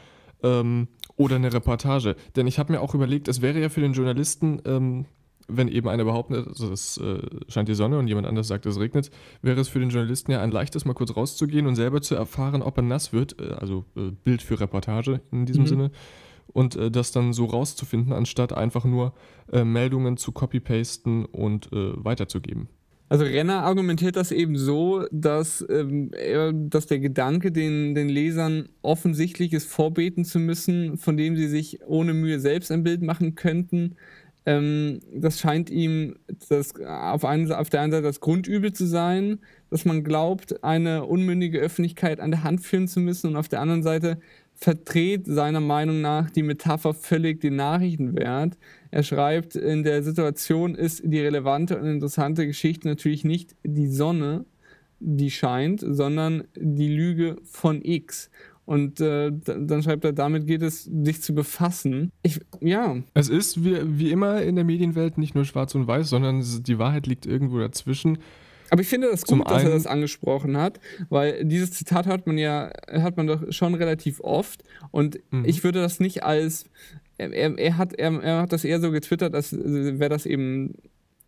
ähm, 0.44 0.90
oder 1.16 1.38
eine 1.38 1.54
Reportage. 1.54 2.18
Denn 2.36 2.48
ich 2.48 2.60
habe 2.60 2.74
mir 2.74 2.82
auch 2.82 2.94
überlegt, 2.94 3.30
es 3.30 3.42
wäre 3.42 3.62
ja 3.62 3.70
für 3.70 3.82
den 3.82 3.94
Journalisten 3.94 4.62
ähm, 4.66 5.06
wenn 5.56 5.68
eben 5.68 5.88
einer 5.90 6.04
behauptet, 6.04 6.48
also 6.48 6.72
es 6.72 6.98
äh, 6.98 7.20
scheint 7.48 7.70
die 7.70 7.76
Sonne 7.76 7.98
und 8.00 8.08
jemand 8.08 8.28
anders 8.28 8.48
sagt, 8.48 8.66
es 8.66 8.80
regnet, 8.80 9.12
wäre 9.42 9.60
es 9.60 9.68
für 9.68 9.80
den 9.80 9.90
Journalisten 9.90 10.32
ja 10.32 10.42
ein 10.42 10.52
leichtes, 10.52 10.86
mal 10.86 10.94
kurz 10.94 11.16
rauszugehen 11.16 11.68
und 11.68 11.76
selber 11.76 12.02
zu 12.02 12.16
erfahren, 12.16 12.62
ob 12.62 12.78
er 12.78 12.84
nass 12.84 13.14
wird, 13.14 13.40
äh, 13.42 13.54
also 13.54 13.86
äh, 13.96 14.12
Bild 14.24 14.42
für 14.42 14.60
Reportage 14.60 15.22
in 15.32 15.46
diesem 15.46 15.64
mhm. 15.64 15.68
Sinne, 15.68 15.92
und 16.48 16.76
äh, 16.76 16.92
das 16.92 17.12
dann 17.12 17.34
so 17.34 17.46
rauszufinden, 17.46 18.14
anstatt 18.14 18.54
einfach 18.54 18.86
nur 18.86 19.14
äh, 19.52 19.64
Meldungen 19.64 20.18
zu 20.18 20.32
copy-pasten 20.32 21.26
und 21.26 21.72
äh, 21.72 21.94
weiterzugeben. 21.96 22.68
Also 23.12 23.26
Renner 23.26 23.64
argumentiert 23.64 24.16
das 24.16 24.32
eben 24.32 24.56
so, 24.56 25.06
dass, 25.12 25.66
ähm, 25.70 26.12
er, 26.14 26.54
dass 26.54 26.88
der 26.88 27.00
Gedanke, 27.00 27.52
den, 27.52 27.94
den 27.94 28.08
Lesern 28.08 28.70
offensichtliches 28.84 29.66
vorbeten 29.66 30.24
zu 30.24 30.40
müssen, 30.40 30.98
von 30.98 31.18
dem 31.18 31.36
sie 31.36 31.50
sich 31.50 31.82
ohne 31.86 32.14
Mühe 32.14 32.40
selbst 32.40 32.72
ein 32.72 32.84
Bild 32.84 33.02
machen 33.02 33.36
könnten, 33.36 33.98
ähm, 34.46 35.02
das 35.14 35.40
scheint 35.40 35.70
ihm 35.70 36.16
das, 36.50 36.74
auf, 36.80 37.26
einen, 37.26 37.52
auf 37.52 37.70
der 37.70 37.82
einen 37.82 37.92
Seite 37.92 38.04
das 38.04 38.20
Grundübel 38.20 38.74
zu 38.74 38.86
sein, 38.86 39.40
dass 39.70 39.86
man 39.86 40.04
glaubt, 40.04 40.64
eine 40.64 41.06
unmündige 41.06 41.60
Öffentlichkeit 41.60 42.20
an 42.20 42.32
der 42.32 42.44
Hand 42.44 42.62
führen 42.62 42.88
zu 42.88 43.00
müssen 43.00 43.28
und 43.28 43.36
auf 43.36 43.48
der 43.48 43.62
anderen 43.62 43.84
Seite 43.84 44.20
verdreht 44.56 45.26
seiner 45.26 45.60
Meinung 45.60 46.02
nach 46.02 46.30
die 46.30 46.44
Metapher 46.44 46.94
völlig 46.94 47.42
den 47.42 47.56
Nachrichtenwert. 47.56 48.58
Er 48.92 49.04
schreibt, 49.04 49.56
in 49.56 49.84
der 49.84 50.04
Situation 50.04 50.76
ist 50.76 51.02
die 51.04 51.20
relevante 51.20 51.80
und 51.80 51.88
interessante 51.88 52.46
Geschichte 52.46 52.88
natürlich 52.88 53.24
nicht 53.24 53.56
die 53.64 53.88
Sonne, 53.88 54.46
die 55.00 55.32
scheint, 55.32 55.84
sondern 55.86 56.44
die 56.56 56.94
Lüge 56.94 57.38
von 57.44 57.84
X. 57.84 58.30
Und 58.66 59.02
äh, 59.02 59.32
dann 59.32 59.84
schreibt 59.84 60.06
er, 60.06 60.14
damit 60.14 60.48
geht 60.48 60.62
es, 60.62 60.84
sich 60.84 61.22
zu 61.22 61.34
befassen. 61.34 62.12
Ich, 62.24 62.40
ja. 62.62 62.98
Es 63.14 63.28
ist 63.28 63.66
wie, 63.66 63.80
wie 64.00 64.12
immer 64.12 64.42
in 64.42 64.56
der 64.56 64.64
Medienwelt 64.64 65.18
nicht 65.18 65.36
nur 65.36 65.46
schwarz 65.46 65.76
und 65.76 65.88
weiß, 65.88 66.10
sondern 66.10 66.44
die 66.64 66.78
Wahrheit 66.78 67.08
liegt 67.08 67.26
irgendwo 67.26 67.60
dazwischen. 67.60 68.20
Aber 68.70 68.82
ich 68.82 68.88
finde 68.88 69.10
das 69.12 69.26
gut, 69.26 69.50
dass 69.50 69.64
er 69.64 69.72
das 69.72 69.86
angesprochen 69.86 70.56
hat, 70.56 70.80
weil 71.10 71.44
dieses 71.44 71.72
Zitat 71.72 72.08
hat 72.08 72.26
man 72.26 72.38
ja, 72.38 72.72
hat 72.90 73.18
man 73.18 73.28
doch 73.28 73.52
schon 73.52 73.76
relativ 73.76 74.22
oft. 74.22 74.64
Und 74.92 75.20
mhm. 75.32 75.44
ich 75.44 75.66
würde 75.66 75.82
das 75.82 76.00
nicht 76.00 76.24
als, 76.24 76.66
er, 77.18 77.58
er, 77.60 77.78
hat, 77.78 77.94
er, 77.94 78.24
er 78.24 78.42
hat 78.44 78.54
das 78.54 78.64
eher 78.64 78.80
so 78.80 78.92
getwittert, 78.92 79.36
als 79.36 79.52
wäre 79.52 80.10
das 80.10 80.26
eben 80.26 80.76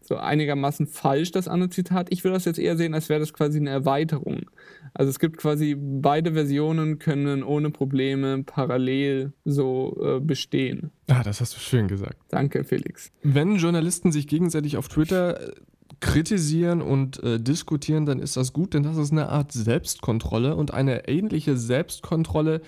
so 0.06 0.18
einigermaßen 0.18 0.88
falsch, 0.88 1.32
das 1.32 1.48
andere 1.48 1.70
Zitat. 1.70 2.08
Ich 2.12 2.24
würde 2.24 2.36
das 2.36 2.46
jetzt 2.46 2.60
eher 2.60 2.78
sehen, 2.78 2.94
als 2.94 3.10
wäre 3.10 3.20
das 3.20 3.34
quasi 3.34 3.60
eine 3.60 3.70
Erweiterung. 3.70 4.50
Also 4.94 5.10
es 5.10 5.20
gibt 5.20 5.38
quasi 5.38 5.76
beide 5.78 6.34
Versionen 6.34 7.00
können 7.00 7.44
ohne 7.44 7.72
Probleme 7.72 8.44
parallel 8.44 9.34
so 9.46 9.98
äh, 10.04 10.20
bestehen. 10.20 10.92
Ah, 11.08 11.24
das 11.24 11.42
hast 11.42 11.56
du 11.56 11.60
schön 11.60 11.88
gesagt. 11.88 12.18
Danke, 12.30 12.64
Felix. 12.64 13.12
Wenn 13.24 13.56
Journalisten 13.56 14.12
sich 14.12 14.28
gegenseitig 14.28 14.78
auf 14.78 14.88
Twitter 14.88 15.50
äh, 15.50 15.54
kritisieren 16.00 16.82
und 16.82 17.24
äh, 17.24 17.40
diskutieren, 17.40 18.06
dann 18.06 18.20
ist 18.20 18.36
das 18.36 18.54
gut, 18.54 18.74
denn 18.74 18.84
das 18.84 18.98
ist 18.98 19.12
eine 19.12 19.30
Art 19.30 19.52
Selbstkontrolle 19.52 20.56
und 20.56 20.74
eine 20.74 21.08
ähnliche 21.08 21.58
Selbstkontrolle 21.58 22.62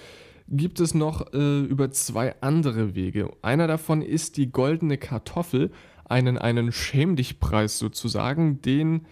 gibt 0.48 0.80
es 0.80 0.94
noch 0.94 1.34
äh, 1.34 1.62
über 1.62 1.92
zwei 1.92 2.36
andere 2.42 2.96
Wege. 2.96 3.32
Einer 3.42 3.68
davon 3.68 4.02
ist 4.02 4.38
die 4.38 4.52
goldene 4.52 4.98
Kartoffel 4.98 5.72
einen, 6.06 6.38
einen 6.38 6.72
Schäm 6.72 7.16
dich-Preis 7.16 7.80
sozusagen, 7.80 8.62
den 8.62 9.08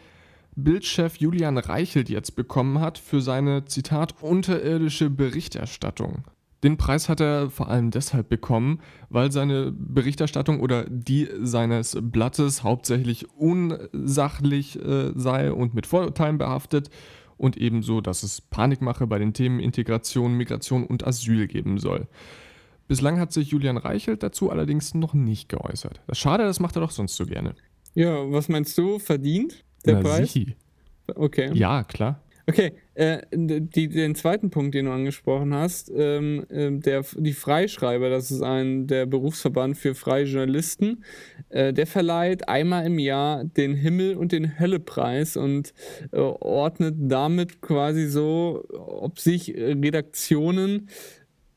Bildchef 0.55 1.17
Julian 1.17 1.57
Reichelt 1.57 2.09
jetzt 2.09 2.35
bekommen 2.35 2.79
hat 2.79 2.99
für 2.99 3.21
seine, 3.21 3.65
Zitat, 3.65 4.21
unterirdische 4.21 5.09
Berichterstattung. 5.09 6.23
Den 6.63 6.77
Preis 6.77 7.09
hat 7.09 7.19
er 7.19 7.49
vor 7.49 7.67
allem 7.67 7.91
deshalb 7.91 8.29
bekommen, 8.29 8.79
weil 9.09 9.31
seine 9.31 9.73
Berichterstattung 9.75 10.61
oder 10.61 10.85
die 10.89 11.27
seines 11.41 11.97
Blattes 11.99 12.63
hauptsächlich 12.63 13.27
unsachlich 13.35 14.81
äh, 14.81 15.11
sei 15.15 15.51
und 15.51 15.73
mit 15.73 15.87
Vorurteilen 15.87 16.37
behaftet 16.37 16.89
und 17.37 17.57
ebenso, 17.57 18.01
dass 18.01 18.23
es 18.23 18.41
Panikmache 18.41 19.07
bei 19.07 19.19
den 19.19 19.33
Themen 19.33 19.59
Integration, 19.59 20.35
Migration 20.35 20.85
und 20.85 21.05
Asyl 21.05 21.47
geben 21.47 21.77
soll. 21.79 22.07
Bislang 22.87 23.19
hat 23.19 23.31
sich 23.31 23.49
Julian 23.49 23.77
Reichelt 23.77 24.23
dazu 24.23 24.51
allerdings 24.51 24.93
noch 24.93 25.13
nicht 25.13 25.49
geäußert. 25.49 26.01
Das 26.07 26.17
schade, 26.19 26.43
das 26.43 26.59
macht 26.59 26.75
er 26.75 26.81
doch 26.81 26.91
sonst 26.91 27.15
so 27.15 27.25
gerne. 27.25 27.55
Ja, 27.95 28.29
was 28.31 28.49
meinst 28.49 28.77
du? 28.77 28.99
Verdient 28.99 29.63
der 29.85 29.95
Na, 29.95 30.01
Preis? 30.01 30.33
sichi. 30.33 30.55
Okay. 31.15 31.51
Ja, 31.53 31.83
klar. 31.83 32.21
Okay, 32.45 32.73
äh, 32.95 33.19
die, 33.31 33.87
den 33.87 34.15
zweiten 34.15 34.49
Punkt, 34.49 34.75
den 34.75 34.85
du 34.85 34.91
angesprochen 34.91 35.53
hast, 35.53 35.89
ähm, 35.95 36.45
ähm, 36.49 36.81
der, 36.81 37.05
die 37.15 37.31
Freischreiber, 37.31 38.09
das 38.09 38.31
ist 38.31 38.41
ein 38.41 38.85
der 38.85 39.05
Berufsverband 39.05 39.77
für 39.77 39.95
freie 39.95 40.25
Journalisten, 40.25 41.05
äh, 41.49 41.71
der 41.71 41.87
verleiht 41.87 42.49
einmal 42.49 42.85
im 42.85 42.99
Jahr 42.99 43.45
den 43.45 43.75
Himmel- 43.75 44.17
und 44.17 44.33
den 44.33 44.59
Höllepreis 44.59 45.37
und 45.37 45.73
äh, 46.11 46.17
ordnet 46.17 46.95
damit 46.99 47.61
quasi 47.61 48.07
so, 48.07 48.65
ob 48.73 49.19
sich 49.19 49.53
Redaktionen 49.55 50.89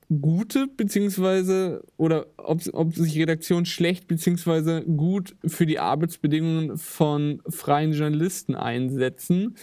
gute 0.08 0.68
beziehungsweise 0.68 1.82
oder 1.96 2.26
ob, 2.36 2.60
ob 2.72 2.94
sich 2.94 3.18
Redaktionen 3.18 3.66
schlecht 3.66 4.06
beziehungsweise 4.06 4.82
gut 4.84 5.34
für 5.44 5.66
die 5.66 5.80
Arbeitsbedingungen 5.80 6.78
von 6.78 7.42
freien 7.48 7.92
Journalisten 7.92 8.54
einsetzen. 8.54 9.56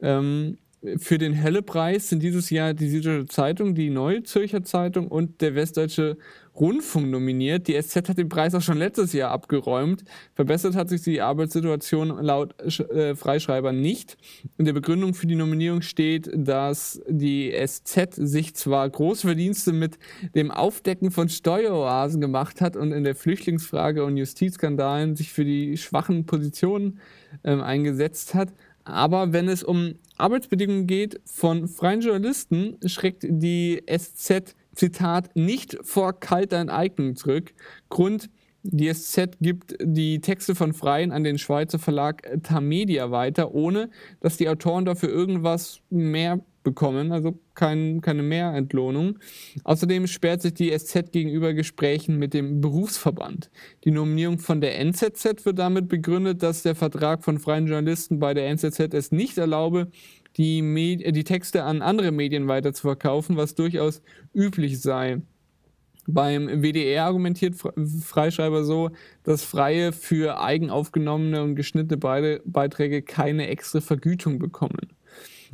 Ähm, 0.00 0.58
für 0.98 1.18
den 1.18 1.32
Helle-Preis 1.32 2.08
sind 2.08 2.22
dieses 2.22 2.50
Jahr 2.50 2.72
die 2.72 2.88
Süddeutsche 2.88 3.26
Zeitung, 3.26 3.74
die 3.74 3.90
Neue 3.90 4.22
Zürcher 4.22 4.62
Zeitung 4.62 5.08
und 5.08 5.40
der 5.40 5.56
Westdeutsche 5.56 6.18
Rundfunk 6.58 7.10
nominiert. 7.10 7.68
Die 7.68 7.80
SZ 7.80 8.08
hat 8.08 8.18
den 8.18 8.28
Preis 8.28 8.54
auch 8.54 8.62
schon 8.62 8.78
letztes 8.78 9.12
Jahr 9.12 9.30
abgeräumt. 9.30 10.04
Verbessert 10.34 10.74
hat 10.74 10.88
sich 10.88 11.02
die 11.02 11.20
Arbeitssituation 11.20 12.22
laut 12.22 12.60
äh, 12.60 13.14
Freischreiber 13.14 13.72
nicht. 13.72 14.16
In 14.56 14.64
der 14.64 14.72
Begründung 14.72 15.14
für 15.14 15.26
die 15.26 15.36
Nominierung 15.36 15.82
steht, 15.82 16.30
dass 16.32 17.00
die 17.08 17.52
SZ 17.52 18.14
sich 18.14 18.54
zwar 18.54 18.88
große 18.88 19.26
Verdienste 19.26 19.72
mit 19.72 19.98
dem 20.34 20.50
Aufdecken 20.50 21.10
von 21.10 21.28
Steueroasen 21.28 22.20
gemacht 22.20 22.60
hat 22.60 22.76
und 22.76 22.92
in 22.92 23.04
der 23.04 23.14
Flüchtlingsfrage 23.14 24.04
und 24.04 24.16
Justizskandalen 24.16 25.16
sich 25.16 25.32
für 25.32 25.44
die 25.44 25.76
schwachen 25.76 26.26
Positionen 26.26 26.98
äh, 27.42 27.52
eingesetzt 27.52 28.34
hat, 28.34 28.52
aber 28.88 29.32
wenn 29.32 29.48
es 29.48 29.62
um 29.62 29.94
Arbeitsbedingungen 30.16 30.86
geht 30.86 31.20
von 31.24 31.68
freien 31.68 32.00
Journalisten, 32.00 32.76
schreckt 32.86 33.24
die 33.28 33.82
SZ, 33.86 34.54
Zitat, 34.74 35.34
nicht 35.34 35.78
vor 35.82 36.18
kalter 36.18 36.58
Enteignung 36.58 37.16
zurück. 37.16 37.52
Grund, 37.88 38.30
die 38.62 38.92
SZ 38.92 39.38
gibt 39.40 39.76
die 39.80 40.20
Texte 40.20 40.54
von 40.54 40.72
Freien 40.72 41.12
an 41.12 41.24
den 41.24 41.38
Schweizer 41.38 41.78
Verlag 41.78 42.22
Tamedia 42.42 43.10
weiter, 43.10 43.54
ohne 43.54 43.90
dass 44.20 44.36
die 44.36 44.48
Autoren 44.48 44.84
dafür 44.84 45.10
irgendwas 45.10 45.80
mehr 45.90 46.40
bekommen, 46.68 47.12
also 47.12 47.38
kein, 47.54 48.00
keine 48.02 48.22
Mehrentlohnung. 48.22 49.18
Außerdem 49.64 50.06
sperrt 50.06 50.42
sich 50.42 50.54
die 50.54 50.76
SZ 50.76 51.12
gegenüber 51.12 51.54
Gesprächen 51.54 52.18
mit 52.18 52.34
dem 52.34 52.60
Berufsverband. 52.60 53.50
Die 53.84 53.90
Nominierung 53.90 54.38
von 54.38 54.60
der 54.60 54.78
NZZ 54.78 55.46
wird 55.46 55.58
damit 55.58 55.88
begründet, 55.88 56.42
dass 56.42 56.62
der 56.62 56.74
Vertrag 56.74 57.24
von 57.24 57.38
freien 57.38 57.66
Journalisten 57.66 58.18
bei 58.18 58.34
der 58.34 58.48
NZZ 58.48 58.92
es 58.92 59.12
nicht 59.12 59.38
erlaube, 59.38 59.88
die, 60.36 60.62
Med 60.62 61.16
die 61.16 61.24
Texte 61.24 61.64
an 61.64 61.80
andere 61.80 62.12
Medien 62.12 62.48
weiter 62.48 62.72
zu 62.74 62.82
verkaufen, 62.82 63.36
was 63.36 63.54
durchaus 63.54 64.02
üblich 64.34 64.80
sei. 64.80 65.22
Beim 66.06 66.62
WDR 66.62 67.04
argumentiert 67.04 67.54
Freischreiber 68.02 68.64
so, 68.64 68.90
dass 69.24 69.44
Freie 69.44 69.92
für 69.92 70.40
eigen 70.40 70.70
aufgenommene 70.70 71.42
und 71.42 71.54
geschnittene 71.54 71.98
Beiträge 72.44 73.02
keine 73.02 73.48
extra 73.48 73.80
Vergütung 73.80 74.38
bekommen. 74.38 74.97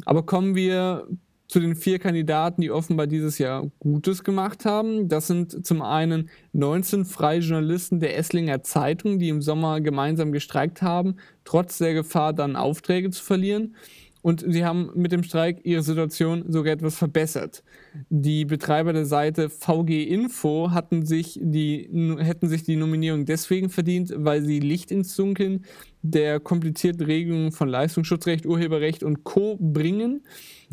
Aber 0.05 0.25
kommen 0.25 0.55
wir 0.55 1.07
zu 1.47 1.61
den 1.61 1.77
vier 1.77 1.99
Kandidaten, 1.99 2.63
die 2.63 2.71
offenbar 2.71 3.07
dieses 3.07 3.39
Jahr 3.39 3.71
Gutes 3.79 4.25
gemacht 4.25 4.65
haben. 4.65 5.09
Das 5.09 5.27
sind 5.27 5.65
zum 5.67 5.83
einen 5.83 6.31
19 6.53 7.05
freie 7.05 7.41
Journalisten 7.41 8.01
der 8.01 8.17
Esslinger 8.17 8.63
Zeitung, 8.63 9.19
die 9.19 9.29
im 9.29 9.43
Sommer 9.43 9.81
gemeinsam 9.81 10.33
gestreikt 10.33 10.83
haben, 10.83 11.17
trotz 11.45 11.79
der 11.79 11.95
Gefahr, 11.95 12.33
dann 12.33 12.57
Aufträge 12.57 13.11
zu 13.11 13.23
verlieren 13.23 13.77
und 14.25 14.43
sie 14.49 14.65
haben 14.65 14.91
mit 14.95 15.13
dem 15.13 15.23
Streik 15.23 15.61
ihre 15.65 15.83
Situation 15.83 16.51
sogar 16.51 16.73
etwas 16.73 16.97
verbessert. 16.97 17.63
Die 18.09 18.47
Betreiber 18.47 18.95
der 18.95 19.05
Seite 19.05 19.51
VG 19.51 20.05
Info 20.05 20.71
hatten 20.71 21.05
sich 21.05 21.39
die, 21.43 21.91
hätten 22.19 22.49
sich 22.49 22.63
die 22.63 22.77
Nominierung 22.77 23.27
deswegen 23.27 23.69
verdient, 23.69 24.15
weil 24.17 24.43
sie 24.43 24.61
Licht 24.61 24.91
ins 24.91 25.15
Dunkeln 25.15 25.67
der 26.01 26.41
komplizierten 26.41 27.05
Regelungen 27.05 27.53
von 27.53 27.69
Leistungsschutzrecht, 27.69 28.47
Urheberrecht 28.47 29.03
und 29.03 29.25
Co. 29.25 29.59
bringen 29.61 30.23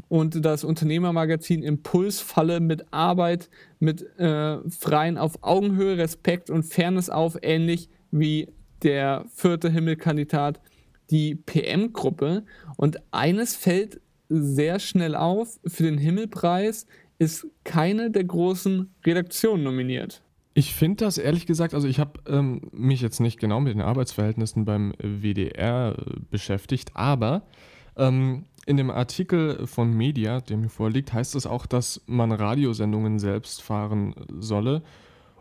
und 0.08 0.46
das 0.46 0.64
Unternehmermagazin 0.64 1.62
Impulsfalle 1.62 2.62
mit 2.62 2.86
Arbeit, 2.92 3.50
mit 3.82 4.18
äh, 4.18 4.60
Freien 4.70 5.18
auf 5.18 5.44
Augenhöhe, 5.44 5.98
Respekt 5.98 6.50
und 6.50 6.64
Fairness 6.64 7.10
auf, 7.10 7.38
ähnlich 7.42 7.90
wie 8.12 8.48
der 8.82 9.26
vierte 9.36 9.70
Himmelkandidat 9.70 10.62
die 11.12 11.36
PM-Gruppe 11.36 12.44
und 12.78 13.02
eines 13.12 13.56
fällt 13.56 14.02
sehr 14.30 14.80
schnell 14.80 15.16
auf, 15.16 15.60
für 15.68 15.84
den 15.84 15.98
Himmelpreis 15.98 16.88
ist 17.20 17.46
keine 17.64 18.10
der 18.10 18.24
großen 18.24 18.90
Redaktionen 19.06 19.64
nominiert. 19.64 20.24
Ich 20.54 20.74
finde 20.74 21.06
das 21.06 21.18
ehrlich 21.18 21.46
gesagt, 21.46 21.74
also 21.74 21.88
ich 21.88 22.00
habe 22.00 22.20
ähm, 22.28 22.62
mich 22.72 23.02
jetzt 23.02 23.20
nicht 23.20 23.40
genau 23.40 23.60
mit 23.60 23.74
den 23.74 23.82
Arbeitsverhältnissen 23.82 24.66
beim 24.66 24.94
WDR 25.00 25.96
äh, 25.98 26.20
beschäftigt, 26.30 26.92
aber 26.94 27.44
ähm, 27.96 28.46
in 28.66 28.78
dem 28.78 28.90
Artikel 28.90 29.66
von 29.66 29.94
Media, 29.94 30.42
der 30.42 30.58
mir 30.58 30.70
vorliegt, 30.70 31.14
heißt 31.14 31.36
es 31.36 31.48
auch, 31.48 31.66
dass 31.66 32.02
man 32.06 32.32
Radiosendungen 32.32 33.20
selbst 33.20 33.62
fahren 33.62 34.14
solle. 34.40 34.82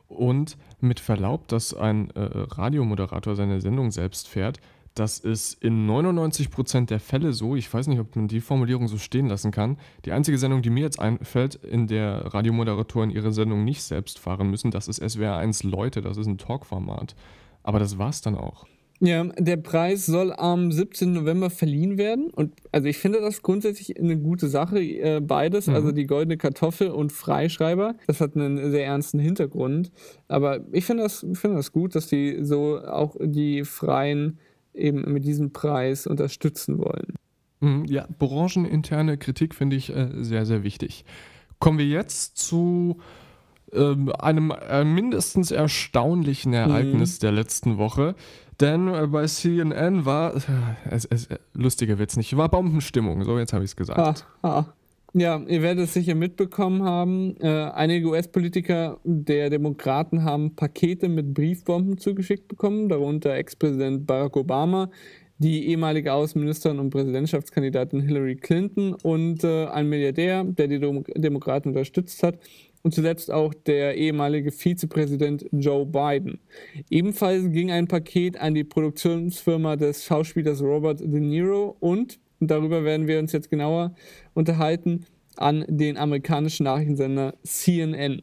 Und 0.09 0.57
mit 0.81 0.99
Verlaub, 0.99 1.47
dass 1.49 1.73
ein 1.73 2.11
äh, 2.11 2.21
Radiomoderator 2.21 3.37
seine 3.37 3.61
Sendung 3.61 3.93
selbst 3.93 4.27
fährt, 4.27 4.59
das 5.01 5.19
ist 5.19 5.55
in 5.65 5.89
99% 5.89 6.87
der 6.87 7.01
Fälle 7.01 7.33
so. 7.33 7.57
Ich 7.57 7.73
weiß 7.73 7.87
nicht, 7.87 8.01
ob 8.01 8.15
man 8.17 8.29
die 8.29 8.41
Formulierung 8.41 8.87
so 8.87 8.99
stehen 8.99 9.29
lassen 9.29 9.51
kann. 9.51 9.79
Die 10.05 10.13
einzige 10.13 10.37
Sendung, 10.37 10.61
die 10.61 10.69
mir 10.69 10.83
jetzt 10.83 11.01
einfällt, 11.01 11.55
in 11.55 11.87
der 11.87 12.35
Radiomoderatoren 12.35 13.09
ihre 13.09 13.33
Sendung 13.33 13.65
nicht 13.65 13.83
selbst 13.83 14.19
fahren 14.19 14.51
müssen, 14.51 14.71
das 14.71 14.89
ist 14.89 15.03
SWR1 15.03 15.67
Leute, 15.67 16.03
das 16.03 16.19
ist 16.19 16.27
ein 16.27 16.37
Talkformat. 16.37 17.17
Aber 17.63 17.79
das 17.79 17.97
war's 17.97 18.21
dann 18.21 18.35
auch. 18.35 18.67
Ja, 19.03 19.25
der 19.39 19.57
Preis 19.57 20.05
soll 20.05 20.35
am 20.35 20.71
17. 20.71 21.15
November 21.15 21.49
verliehen 21.49 21.97
werden. 21.97 22.29
Und 22.29 22.53
also 22.71 22.87
ich 22.87 22.99
finde 22.99 23.23
das 23.23 23.41
grundsätzlich 23.41 23.99
eine 23.99 24.19
gute 24.19 24.49
Sache, 24.49 24.81
äh, 24.81 25.21
beides, 25.21 25.67
mhm. 25.67 25.77
also 25.77 25.93
die 25.93 26.05
goldene 26.05 26.37
Kartoffel 26.37 26.91
und 26.91 27.11
Freischreiber. 27.11 27.95
Das 28.07 28.21
hat 28.21 28.37
einen 28.37 28.71
sehr 28.71 28.85
ernsten 28.85 29.19
Hintergrund. 29.19 29.91
Aber 30.29 30.61
ich 30.73 30.85
finde 30.85 31.05
das, 31.05 31.25
find 31.33 31.57
das 31.57 31.73
gut, 31.73 31.95
dass 31.95 32.09
die 32.09 32.45
so 32.45 32.79
auch 32.83 33.17
die 33.19 33.65
freien 33.65 34.39
eben 34.75 35.13
mit 35.13 35.25
diesem 35.25 35.53
Preis 35.53 36.07
unterstützen 36.07 36.79
wollen. 36.79 37.15
Mhm, 37.61 37.85
ja, 37.87 38.07
brancheninterne 38.19 39.19
Kritik 39.19 39.55
finde 39.55 39.77
ich 39.77 39.95
äh, 39.95 40.09
sehr, 40.21 40.47
sehr 40.47 40.63
wichtig. 40.63 41.05
Kommen 41.59 41.79
wir 41.79 41.87
jetzt 41.87 42.39
zu 42.39 42.99
ähm, 43.73 44.11
einem 44.19 44.51
äh, 44.51 44.85
mindestens 44.85 45.51
erstaunlichen 45.51 46.53
Ereignis 46.53 47.19
mhm. 47.19 47.21
der 47.21 47.33
letzten 47.33 47.79
Woche. 47.79 48.15
Denn 48.61 48.89
äh, 48.89 49.07
bei 49.07 49.27
CNN 49.27 50.05
war, 50.05 50.37
äh, 50.37 50.41
es, 50.91 51.05
es, 51.07 51.29
lustiger 51.55 51.99
wird's 51.99 52.17
nicht, 52.17 52.37
war 52.37 52.49
Bombenstimmung, 52.49 53.25
so 53.25 53.39
jetzt 53.39 53.53
habe 53.53 53.65
ich 53.65 53.71
es 53.71 53.77
gesagt. 53.77 54.25
Ah, 54.43 54.49
ah. 54.49 54.65
Ja, 55.13 55.43
ihr 55.49 55.61
werdet 55.61 55.87
es 55.87 55.95
sicher 55.95 56.15
mitbekommen 56.15 56.85
haben. 56.85 57.37
Äh, 57.41 57.49
einige 57.49 58.07
US-Politiker 58.09 59.01
der 59.03 59.51
Demokraten 59.51 60.23
haben 60.23 60.55
Pakete 60.55 61.09
mit 61.09 61.35
Briefbomben 61.35 61.99
zugeschickt 61.99 62.47
bekommen, 62.47 62.89
darunter 62.89 63.35
Ex-Präsident 63.35 64.07
Barack 64.07 64.37
Obama, 64.37 64.89
die 65.39 65.67
ehemalige 65.67 66.13
Außenministerin 66.13 66.79
und 66.79 66.91
Präsidentschaftskandidatin 66.91 68.03
Hillary 68.03 68.37
Clinton 68.37 68.95
und 69.03 69.43
äh, 69.43 69.67
ein 69.67 69.89
Milliardär, 69.89 70.45
der 70.45 70.69
die 70.69 70.79
Dem 70.79 71.03
Demokraten 71.17 71.71
unterstützt 71.71 72.23
hat. 72.23 72.39
Und 72.83 72.95
zuletzt 72.95 73.33
auch 73.33 73.53
der 73.53 73.97
ehemalige 73.97 74.53
Vizepräsident 74.53 75.45
Joe 75.51 75.85
Biden. 75.85 76.39
Ebenfalls 76.89 77.51
ging 77.51 77.71
ein 77.71 77.89
Paket 77.89 78.41
an 78.41 78.55
die 78.55 78.65
Produktionsfirma 78.65 79.77
des 79.77 80.05
Schauspielers 80.05 80.63
Robert 80.63 81.01
De 81.01 81.21
Niro 81.21 81.77
und 81.81 82.19
und 82.41 82.51
darüber 82.51 82.85
werden 82.85 83.07
wir 83.07 83.19
uns 83.19 83.33
jetzt 83.33 83.51
genauer 83.51 83.95
unterhalten, 84.35 85.07
an 85.37 85.65
den 85.69 85.97
amerikanischen 85.97 86.65
Nachrichtensender 86.65 87.35
CNN. 87.45 88.23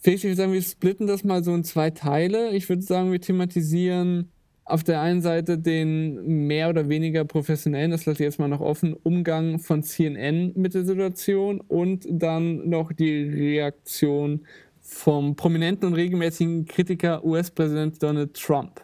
Felix, 0.00 0.24
ich 0.24 0.30
würde 0.30 0.36
sagen, 0.36 0.52
wir 0.52 0.62
splitten 0.62 1.06
das 1.06 1.24
mal 1.24 1.42
so 1.42 1.54
in 1.54 1.64
zwei 1.64 1.90
Teile. 1.90 2.50
Ich 2.50 2.68
würde 2.68 2.82
sagen, 2.82 3.12
wir 3.12 3.20
thematisieren 3.20 4.30
auf 4.64 4.84
der 4.84 5.00
einen 5.00 5.20
Seite 5.20 5.58
den 5.58 6.46
mehr 6.46 6.68
oder 6.68 6.88
weniger 6.88 7.24
professionellen, 7.24 7.90
das 7.90 8.06
lasse 8.06 8.22
ich 8.22 8.26
jetzt 8.26 8.38
mal 8.38 8.48
noch 8.48 8.60
offen, 8.60 8.94
Umgang 8.94 9.58
von 9.58 9.82
CNN 9.82 10.52
mit 10.54 10.74
der 10.74 10.84
Situation 10.84 11.60
und 11.60 12.06
dann 12.08 12.68
noch 12.68 12.92
die 12.92 13.24
Reaktion 13.24 14.46
vom 14.80 15.36
prominenten 15.36 15.88
und 15.88 15.94
regelmäßigen 15.94 16.66
Kritiker 16.66 17.24
US-Präsident 17.24 18.02
Donald 18.02 18.34
Trump. 18.34 18.80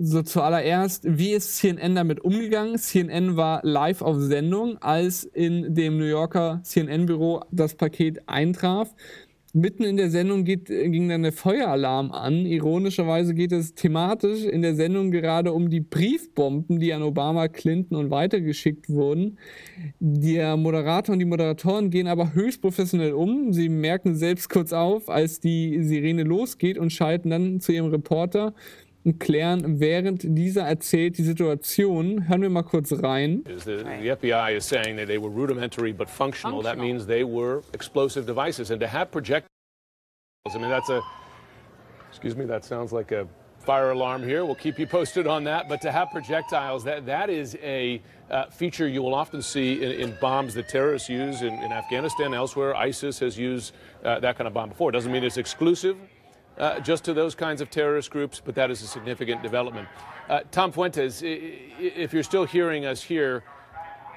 So 0.00 0.22
zuallererst, 0.22 1.02
wie 1.18 1.32
ist 1.32 1.56
CNN 1.56 1.96
damit 1.96 2.20
umgegangen? 2.20 2.78
CNN 2.78 3.36
war 3.36 3.58
live 3.64 4.00
auf 4.00 4.16
Sendung, 4.20 4.78
als 4.78 5.24
in 5.24 5.74
dem 5.74 5.98
New 5.98 6.04
Yorker 6.04 6.60
CNN-Büro 6.62 7.40
das 7.50 7.74
Paket 7.74 8.20
eintraf. 8.28 8.94
Mitten 9.54 9.82
in 9.82 9.96
der 9.96 10.10
Sendung 10.10 10.44
geht, 10.44 10.66
ging 10.66 11.08
dann 11.08 11.24
der 11.24 11.32
Feueralarm 11.32 12.12
an. 12.12 12.46
Ironischerweise 12.46 13.34
geht 13.34 13.50
es 13.50 13.74
thematisch 13.74 14.44
in 14.44 14.62
der 14.62 14.76
Sendung 14.76 15.10
gerade 15.10 15.52
um 15.52 15.68
die 15.68 15.80
Briefbomben, 15.80 16.78
die 16.78 16.92
an 16.92 17.02
Obama, 17.02 17.48
Clinton 17.48 17.96
und 17.96 18.12
weitergeschickt 18.12 18.88
wurden. 18.88 19.36
Der 19.98 20.56
Moderator 20.56 21.14
und 21.14 21.18
die 21.18 21.24
Moderatoren 21.24 21.90
gehen 21.90 22.06
aber 22.06 22.34
höchst 22.34 22.60
professionell 22.60 23.14
um. 23.14 23.52
Sie 23.52 23.68
merken 23.68 24.14
selbst 24.14 24.48
kurz 24.48 24.72
auf, 24.72 25.10
als 25.10 25.40
die 25.40 25.82
Sirene 25.82 26.22
losgeht 26.22 26.78
und 26.78 26.92
schalten 26.92 27.30
dann 27.30 27.58
zu 27.58 27.72
ihrem 27.72 27.88
Reporter 27.88 28.54
und 29.08 29.18
klären, 29.20 29.80
während 29.80 30.22
dieser 30.22 30.62
erzählt 30.62 31.16
die 31.18 31.22
Situation. 31.22 32.28
Hören 32.28 32.42
wir 32.42 32.50
mal 32.50 32.62
kurz 32.62 32.92
rein. 33.02 33.42
The, 33.44 33.84
the 34.02 34.16
FBI 34.16 34.56
is 34.56 34.68
saying 34.68 34.96
that 34.98 35.06
they 35.06 35.18
were 35.18 35.30
rudimentary 35.30 35.92
but 35.92 36.10
functional. 36.10 36.62
functional. 36.62 36.62
That 36.62 36.78
means 36.78 37.06
they 37.06 37.24
were 37.24 37.62
explosive 37.72 38.26
devices. 38.26 38.70
And 38.70 38.80
to 38.80 38.86
have 38.86 39.10
projectiles, 39.10 39.48
I 40.54 40.58
mean, 40.58 40.68
that's 40.68 40.90
a, 40.90 41.00
excuse 42.10 42.36
me, 42.36 42.44
that 42.46 42.64
sounds 42.64 42.92
like 42.92 43.12
a 43.12 43.26
fire 43.60 43.90
alarm 43.90 44.22
here. 44.22 44.44
We'll 44.44 44.54
keep 44.54 44.78
you 44.78 44.86
posted 44.86 45.26
on 45.26 45.44
that. 45.44 45.68
But 45.68 45.80
to 45.82 45.90
have 45.90 46.10
projectiles, 46.10 46.84
that, 46.84 47.06
that 47.06 47.30
is 47.30 47.56
a 47.62 48.00
uh, 48.30 48.46
feature 48.50 48.86
you 48.86 49.02
will 49.02 49.14
often 49.14 49.40
see 49.40 49.82
in, 49.82 49.92
in, 49.92 50.18
bombs 50.20 50.54
that 50.54 50.68
terrorists 50.68 51.08
use 51.08 51.40
in, 51.40 51.54
in 51.54 51.72
Afghanistan, 51.72 52.34
elsewhere. 52.34 52.76
ISIS 52.76 53.18
has 53.20 53.38
used 53.38 53.72
uh, 54.04 54.20
that 54.20 54.36
kind 54.36 54.46
of 54.46 54.54
bomb 54.54 54.68
before. 54.68 54.90
It 54.90 54.92
doesn't 54.92 55.10
mean 55.10 55.24
it's 55.24 55.38
exclusive 55.38 55.96
uh, 56.58 56.80
just 56.80 57.04
to 57.04 57.14
those 57.14 57.34
kinds 57.34 57.60
of 57.60 57.70
terrorist 57.70 58.10
groups, 58.10 58.40
but 58.44 58.54
that 58.54 58.70
is 58.70 58.82
a 58.82 58.86
significant 58.86 59.42
development. 59.42 59.88
Uh, 60.28 60.40
Tom 60.50 60.72
Fuentes, 60.72 61.22
if 61.24 62.12
you're 62.12 62.22
still 62.22 62.44
hearing 62.44 62.84
us 62.84 63.02
here, 63.02 63.44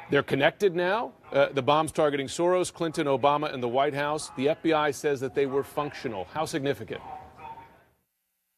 they're 0.10 0.24
connected 0.24 0.76
now. 0.76 1.14
Uh, 1.32 1.48
the 1.54 1.62
bombs 1.62 1.92
targeting 1.92 2.28
Soros, 2.28 2.74
Clinton, 2.74 3.08
Obama, 3.08 3.54
and 3.54 3.64
the 3.64 3.70
White 3.70 3.94
House. 3.94 4.32
The 4.36 4.48
FBI 4.48 4.94
says 4.94 5.22
that 5.22 5.34
they 5.34 5.46
were 5.46 5.64
functional. 5.64 6.28
How 6.34 6.46
significant? 6.46 7.02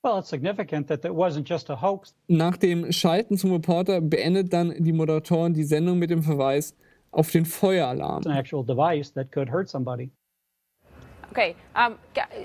Well, 0.04 0.18
it's 0.18 0.30
significant 0.30 0.88
that 0.88 1.06
it 1.06 1.14
wasn't 1.14 1.46
just 1.48 1.70
a 1.70 1.76
hoax. 1.76 2.14
Nach 2.28 2.58
dem 2.58 2.92
Schalten 2.92 3.38
zum 3.38 3.54
Reporter 3.54 4.02
beendet 4.02 4.52
dann 4.52 4.74
die 4.84 4.92
Moderatoren 4.92 5.54
die 5.54 5.64
Sendung 5.64 6.00
mit 6.00 6.10
dem 6.10 6.24
Verweis 6.24 6.76
auf 7.12 7.32
den 7.32 7.46
Feueralarm. 7.46 8.18
It's 8.18 8.26
an 8.28 8.34
actual 8.34 8.64
device 8.64 9.12
that 9.12 9.32
could 9.32 9.48
hurt 9.48 9.70
somebody. 9.70 10.10
Okay, 11.32 11.56
um, 11.76 11.98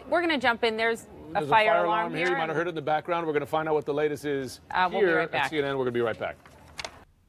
we're 0.09 0.23
going 0.23 0.29
to 0.29 0.39
jump 0.39 0.63
in. 0.63 0.77
There's 0.77 1.07
a 1.31 1.41
There's 1.41 1.49
fire, 1.49 1.69
a 1.69 1.73
fire 1.73 1.85
alarm, 1.85 2.13
alarm 2.13 2.15
here. 2.15 2.31
You 2.31 2.37
might 2.37 2.49
have 2.49 2.57
heard 2.57 2.67
it 2.67 2.71
in 2.71 2.75
the 2.75 2.83
background. 2.83 3.27
We're 3.27 3.33
going 3.33 3.41
to 3.41 3.47
find 3.47 3.69
out 3.69 3.75
what 3.75 3.87
the 3.87 3.95
latest 3.95 4.25
is 4.25 4.61
uh, 4.71 4.89
we'll 4.91 5.01
here 5.01 5.19
right 5.19 5.35
at 5.35 5.51
CNN. 5.51 5.77
We're 5.77 5.85
going 5.85 5.87
to 5.87 5.93
be 5.93 6.03
right 6.03 6.19
back. 6.19 6.37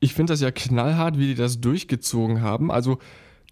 Ich 0.01 0.13
finde 0.13 0.33
das 0.33 0.41
ja 0.41 0.51
knallhart, 0.51 1.17
wie 1.17 1.27
die 1.27 1.35
das 1.35 1.59
durchgezogen 1.59 2.41
haben. 2.41 2.71
Also 2.71 2.99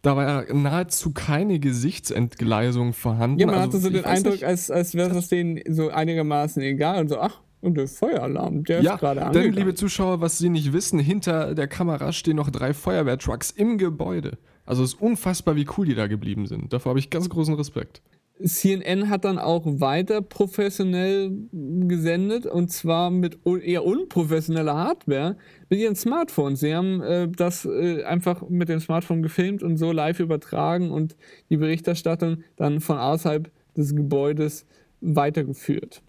da 0.01 0.15
war 0.15 0.45
ja 0.45 0.53
nahezu 0.53 1.11
keine 1.11 1.59
Gesichtsentgleisung 1.59 2.93
vorhanden. 2.93 3.39
Ja, 3.39 3.47
man 3.47 3.55
also, 3.55 3.67
hatte 3.67 3.79
so 3.79 3.89
den 3.89 4.05
Eindruck, 4.05 4.33
nicht, 4.33 4.45
als, 4.45 4.71
als 4.71 4.95
wäre 4.95 5.17
es 5.17 5.27
denen 5.27 5.61
so 5.67 5.89
einigermaßen 5.89 6.61
egal 6.61 7.01
und 7.01 7.09
so, 7.09 7.19
ach, 7.19 7.41
und 7.61 7.75
der 7.75 7.87
Feueralarm, 7.87 8.63
der 8.63 8.81
ja, 8.81 8.93
ist 8.93 8.99
gerade 8.99 9.23
angegangen. 9.23 9.53
Denn, 9.53 9.59
liebe 9.59 9.75
Zuschauer, 9.75 10.21
was 10.21 10.37
Sie 10.37 10.49
nicht 10.49 10.73
wissen, 10.73 10.99
hinter 10.99 11.55
der 11.55 11.67
Kamera 11.67 12.13
stehen 12.13 12.35
noch 12.35 12.51
drei 12.51 12.73
Feuerwehrtrucks 12.73 13.51
im 13.51 13.77
Gebäude. 13.77 14.37
Also 14.65 14.83
es 14.83 14.93
ist 14.93 15.01
unfassbar, 15.01 15.55
wie 15.55 15.67
cool 15.77 15.85
die 15.85 15.95
da 15.95 16.07
geblieben 16.07 16.45
sind. 16.45 16.71
Davor 16.71 16.91
habe 16.91 16.99
ich 16.99 17.09
ganz 17.09 17.29
großen 17.29 17.55
Respekt. 17.55 18.01
CNN 18.43 19.09
hat 19.09 19.25
dann 19.25 19.39
auch 19.39 19.63
weiter 19.65 20.21
professionell 20.21 21.31
gesendet 21.51 22.45
und 22.45 22.71
zwar 22.71 23.09
mit 23.09 23.39
eher 23.63 23.83
unprofessioneller 23.83 24.75
Hardware 24.75 25.37
mit 25.69 25.79
ihren 25.79 25.95
Smartphones. 25.95 26.59
Sie 26.59 26.75
haben 26.75 27.01
äh, 27.01 27.27
das 27.27 27.65
äh, 27.65 28.03
einfach 28.03 28.47
mit 28.49 28.69
dem 28.69 28.79
Smartphone 28.79 29.23
gefilmt 29.23 29.63
und 29.63 29.77
so 29.77 29.91
live 29.91 30.19
übertragen 30.19 30.91
und 30.91 31.15
die 31.49 31.57
Berichterstattung 31.57 32.43
dann 32.55 32.79
von 32.79 32.97
außerhalb 32.97 33.49
des 33.75 33.95
Gebäudes 33.95 34.65
weitergeführt. 35.01 36.01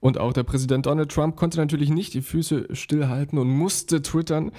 Und 0.00 0.18
auch 0.18 0.32
der 0.32 0.42
Präsident 0.42 0.86
Donald 0.86 1.12
Trump 1.12 1.36
konnte 1.36 1.58
natürlich 1.58 1.90
nicht 1.90 2.14
die 2.14 2.22
Füße 2.22 2.68
stillhalten 2.72 3.38
und 3.38 3.48
musste 3.48 4.02
twittern. 4.02 4.50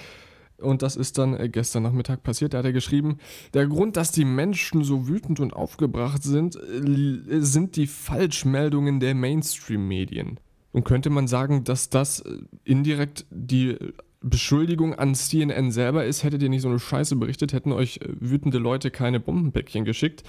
Und 0.63 0.82
das 0.82 0.95
ist 0.95 1.17
dann 1.17 1.36
äh, 1.36 1.49
gestern 1.49 1.84
Nachmittag 1.84 2.23
passiert. 2.23 2.54
Da 2.54 2.60
hat 2.60 2.65
er 2.65 2.73
geschrieben, 2.73 3.17
der 3.54 3.67
Grund, 3.67 3.97
dass 3.97 4.12
die 4.12 4.26
Menschen 4.26 4.84
so 4.84 5.08
wütend 5.08 5.39
und 5.39 5.54
aufgebracht 5.54 6.23
sind, 6.23 6.56
äh, 6.56 7.41
sind 7.41 7.76
die 7.76 7.88
Falschmeldungen 7.88 8.99
der 8.99 9.15
Mainstream-Medien. 9.15 10.39
Und 10.71 10.86
könnte 10.86 11.10
man 11.10 11.28
sagen, 11.28 11.63
dass 11.63 11.89
das 11.89 12.21
äh, 12.21 12.38
indirekt 12.63 13.26
die 13.30 13.78
Beschuldigung 14.21 14.95
an 14.95 15.15
CNN 15.15 15.71
selber 15.71 16.06
ist, 16.06 16.23
hättet 16.23 16.41
ihr 16.41 16.49
nicht 16.49 16.62
so 16.62 16.69
eine 16.69 16.80
Scheiße 16.80 17.17
berichtet, 17.17 17.52
hätten 17.52 17.73
euch 17.73 17.99
wütende 18.08 18.58
Leute 18.58 18.89
keine 18.89 19.19
Bombenpäckchen 19.19 19.84
geschickt. 19.84 20.23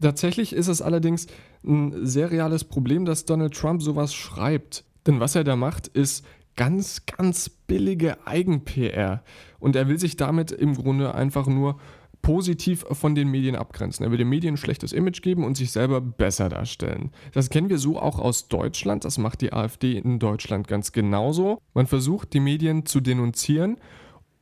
Tatsächlich 0.00 0.52
ist 0.54 0.68
es 0.68 0.80
allerdings 0.80 1.26
ein 1.66 2.06
sehr 2.06 2.30
reales 2.30 2.64
Problem, 2.64 3.04
dass 3.04 3.24
Donald 3.24 3.54
Trump 3.54 3.82
sowas 3.82 4.14
schreibt. 4.14 4.84
Denn 5.06 5.18
was 5.20 5.34
er 5.34 5.44
da 5.44 5.56
macht, 5.56 5.88
ist 5.88 6.24
ganz, 6.60 7.06
ganz 7.06 7.48
billige 7.48 8.26
Eigen-PR. 8.26 9.24
Und 9.60 9.76
er 9.76 9.88
will 9.88 9.98
sich 9.98 10.16
damit 10.16 10.52
im 10.52 10.74
Grunde 10.74 11.14
einfach 11.14 11.46
nur 11.46 11.80
positiv 12.20 12.84
von 12.92 13.14
den 13.14 13.28
Medien 13.28 13.56
abgrenzen. 13.56 14.04
Er 14.04 14.10
will 14.10 14.18
den 14.18 14.28
Medien 14.28 14.52
ein 14.52 14.58
schlechtes 14.58 14.92
Image 14.92 15.22
geben 15.22 15.42
und 15.42 15.56
sich 15.56 15.72
selber 15.72 16.02
besser 16.02 16.50
darstellen. 16.50 17.12
Das 17.32 17.48
kennen 17.48 17.70
wir 17.70 17.78
so 17.78 17.98
auch 17.98 18.18
aus 18.18 18.48
Deutschland. 18.48 19.06
Das 19.06 19.16
macht 19.16 19.40
die 19.40 19.54
AfD 19.54 19.96
in 19.96 20.18
Deutschland 20.18 20.68
ganz 20.68 20.92
genauso. 20.92 21.62
Man 21.72 21.86
versucht, 21.86 22.34
die 22.34 22.40
Medien 22.40 22.84
zu 22.84 23.00
denunzieren 23.00 23.78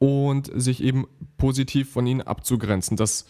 und 0.00 0.50
sich 0.52 0.82
eben 0.82 1.06
positiv 1.36 1.92
von 1.92 2.04
ihnen 2.04 2.22
abzugrenzen. 2.22 2.96
Das 2.96 3.26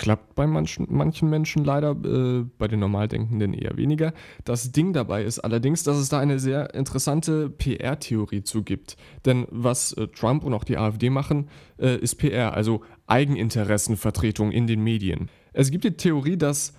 klappt 0.00 0.34
bei 0.34 0.46
manchen, 0.46 0.86
manchen 0.88 1.28
Menschen 1.28 1.62
leider, 1.62 1.90
äh, 1.90 2.46
bei 2.56 2.68
den 2.68 2.80
Normaldenkenden 2.80 3.52
eher 3.52 3.76
weniger. 3.76 4.14
Das 4.46 4.72
Ding 4.72 4.94
dabei 4.94 5.24
ist 5.24 5.40
allerdings, 5.40 5.82
dass 5.82 5.98
es 5.98 6.08
da 6.08 6.18
eine 6.18 6.38
sehr 6.38 6.74
interessante 6.74 7.50
PR-Theorie 7.50 8.42
zu 8.42 8.62
gibt. 8.62 8.96
Denn 9.26 9.46
was 9.50 9.92
äh, 9.92 10.08
Trump 10.08 10.42
und 10.44 10.54
auch 10.54 10.64
die 10.64 10.78
AfD 10.78 11.10
machen, 11.10 11.50
äh, 11.78 11.98
ist 11.98 12.14
PR, 12.14 12.54
also 12.54 12.80
Eigeninteressenvertretung 13.08 14.52
in 14.52 14.66
den 14.66 14.82
Medien. 14.82 15.28
Es 15.52 15.70
gibt 15.70 15.84
die 15.84 15.90
Theorie, 15.90 16.38
dass 16.38 16.72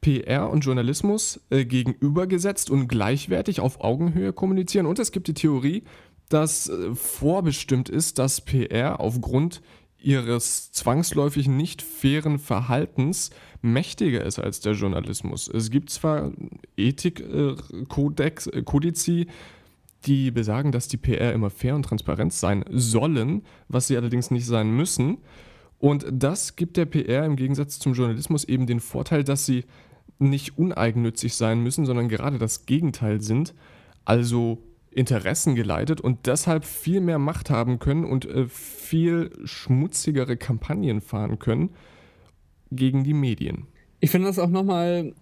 PR 0.00 0.50
und 0.50 0.64
Journalismus 0.64 1.46
äh, 1.50 1.64
gegenübergesetzt 1.64 2.70
und 2.70 2.88
gleichwertig 2.88 3.60
auf 3.60 3.82
Augenhöhe 3.82 4.32
kommunizieren. 4.32 4.86
Und 4.86 4.98
es 4.98 5.12
gibt 5.12 5.28
die 5.28 5.34
Theorie, 5.34 5.84
dass 6.28 6.68
äh, 6.68 6.92
vorbestimmt 6.92 7.88
ist, 7.88 8.18
dass 8.18 8.40
PR 8.40 8.98
aufgrund 8.98 9.62
ihres 10.04 10.70
zwangsläufig 10.72 11.48
nicht 11.48 11.82
fairen 11.82 12.38
Verhaltens 12.38 13.30
mächtiger 13.62 14.24
ist 14.24 14.38
als 14.38 14.60
der 14.60 14.74
Journalismus. 14.74 15.48
Es 15.48 15.70
gibt 15.70 15.90
zwar 15.90 16.32
Ethikkodex, 16.76 18.46
äh, 18.48 18.62
Kodizi, 18.62 19.26
die 20.04 20.30
besagen, 20.30 20.70
dass 20.70 20.88
die 20.88 20.98
PR 20.98 21.32
immer 21.32 21.48
fair 21.50 21.74
und 21.74 21.84
transparent 21.84 22.32
sein 22.32 22.64
sollen, 22.70 23.42
was 23.68 23.86
sie 23.86 23.96
allerdings 23.96 24.30
nicht 24.30 24.46
sein 24.46 24.70
müssen. 24.70 25.18
Und 25.78 26.06
das 26.10 26.56
gibt 26.56 26.76
der 26.76 26.84
PR 26.84 27.24
im 27.24 27.36
Gegensatz 27.36 27.78
zum 27.78 27.94
Journalismus 27.94 28.44
eben 28.44 28.66
den 28.66 28.80
Vorteil, 28.80 29.24
dass 29.24 29.46
sie 29.46 29.64
nicht 30.18 30.58
uneigennützig 30.58 31.34
sein 31.34 31.60
müssen, 31.60 31.86
sondern 31.86 32.08
gerade 32.08 32.38
das 32.38 32.66
Gegenteil 32.66 33.20
sind. 33.20 33.54
Also 34.04 34.58
Interessen 34.94 35.54
geleitet 35.54 36.00
und 36.00 36.26
deshalb 36.26 36.64
viel 36.64 37.00
mehr 37.00 37.18
Macht 37.18 37.50
haben 37.50 37.78
können 37.78 38.04
und 38.04 38.26
äh, 38.26 38.46
viel 38.48 39.30
schmutzigere 39.44 40.36
Kampagnen 40.36 41.00
fahren 41.00 41.38
können 41.38 41.70
gegen 42.70 43.04
die 43.04 43.14
Medien. 43.14 43.66
Ich 44.00 44.10
finde 44.10 44.28
das 44.28 44.38
auch 44.38 44.48
nochmal 44.48 45.12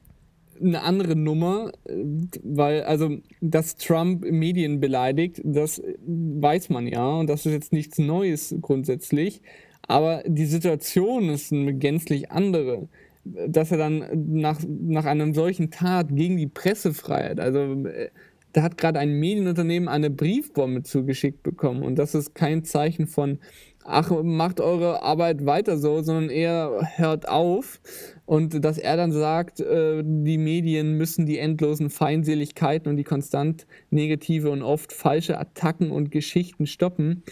eine 0.61 0.83
andere 0.83 1.17
Nummer, 1.17 1.73
äh, 1.85 1.95
weil, 2.43 2.83
also, 2.83 3.19
dass 3.41 3.77
Trump 3.77 4.25
Medien 4.25 4.81
beleidigt, 4.81 5.41
das 5.45 5.83
weiß 6.07 6.71
man 6.71 6.87
ja 6.87 7.07
und 7.07 7.29
das 7.29 7.47
ist 7.47 7.53
jetzt 7.53 7.73
nichts 7.73 7.99
Neues 7.99 8.55
grundsätzlich, 8.61 9.43
aber 9.83 10.23
die 10.27 10.47
Situation 10.47 11.29
ist 11.29 11.53
eine 11.53 11.75
gänzlich 11.75 12.31
andere. 12.31 12.89
Dass 13.25 13.71
er 13.71 13.79
dann 13.79 14.05
nach, 14.33 14.59
nach 14.67 15.05
einem 15.05 15.33
solchen 15.33 15.71
Tat 15.71 16.09
gegen 16.11 16.37
die 16.37 16.49
Pressefreiheit, 16.49 17.39
also 17.39 17.87
äh, 17.87 18.11
da 18.53 18.63
hat 18.63 18.77
gerade 18.77 18.99
ein 18.99 19.19
Medienunternehmen 19.19 19.89
eine 19.89 20.11
Briefbombe 20.11 20.83
zugeschickt 20.83 21.43
bekommen 21.43 21.83
und 21.83 21.97
das 21.97 22.15
ist 22.15 22.35
kein 22.35 22.65
Zeichen 22.65 23.07
von 23.07 23.39
ach, 23.85 24.11
macht 24.23 24.61
eure 24.61 25.03
Arbeit 25.03 25.45
weiter 25.47 25.79
so, 25.79 26.03
sondern 26.03 26.31
eher 26.31 26.89
hört 26.97 27.29
auf. 27.29 27.81
Und 28.25 28.65
dass 28.65 28.79
er 28.79 28.97
dann 28.97 29.13
sagt, 29.13 29.61
äh, 29.61 30.03
die 30.05 30.39
Medien 30.39 30.97
müssen 30.97 31.27
die 31.27 31.39
endlosen 31.39 31.91
Feindseligkeiten 31.91 32.89
und 32.89 32.97
die 32.97 33.05
konstant 33.05 33.67
negative 33.91 34.51
und 34.51 34.63
oft 34.63 34.93
falsche 34.93 35.39
Attacken 35.39 35.91
und 35.91 36.11
Geschichten 36.11 36.67
stoppen, 36.67 37.23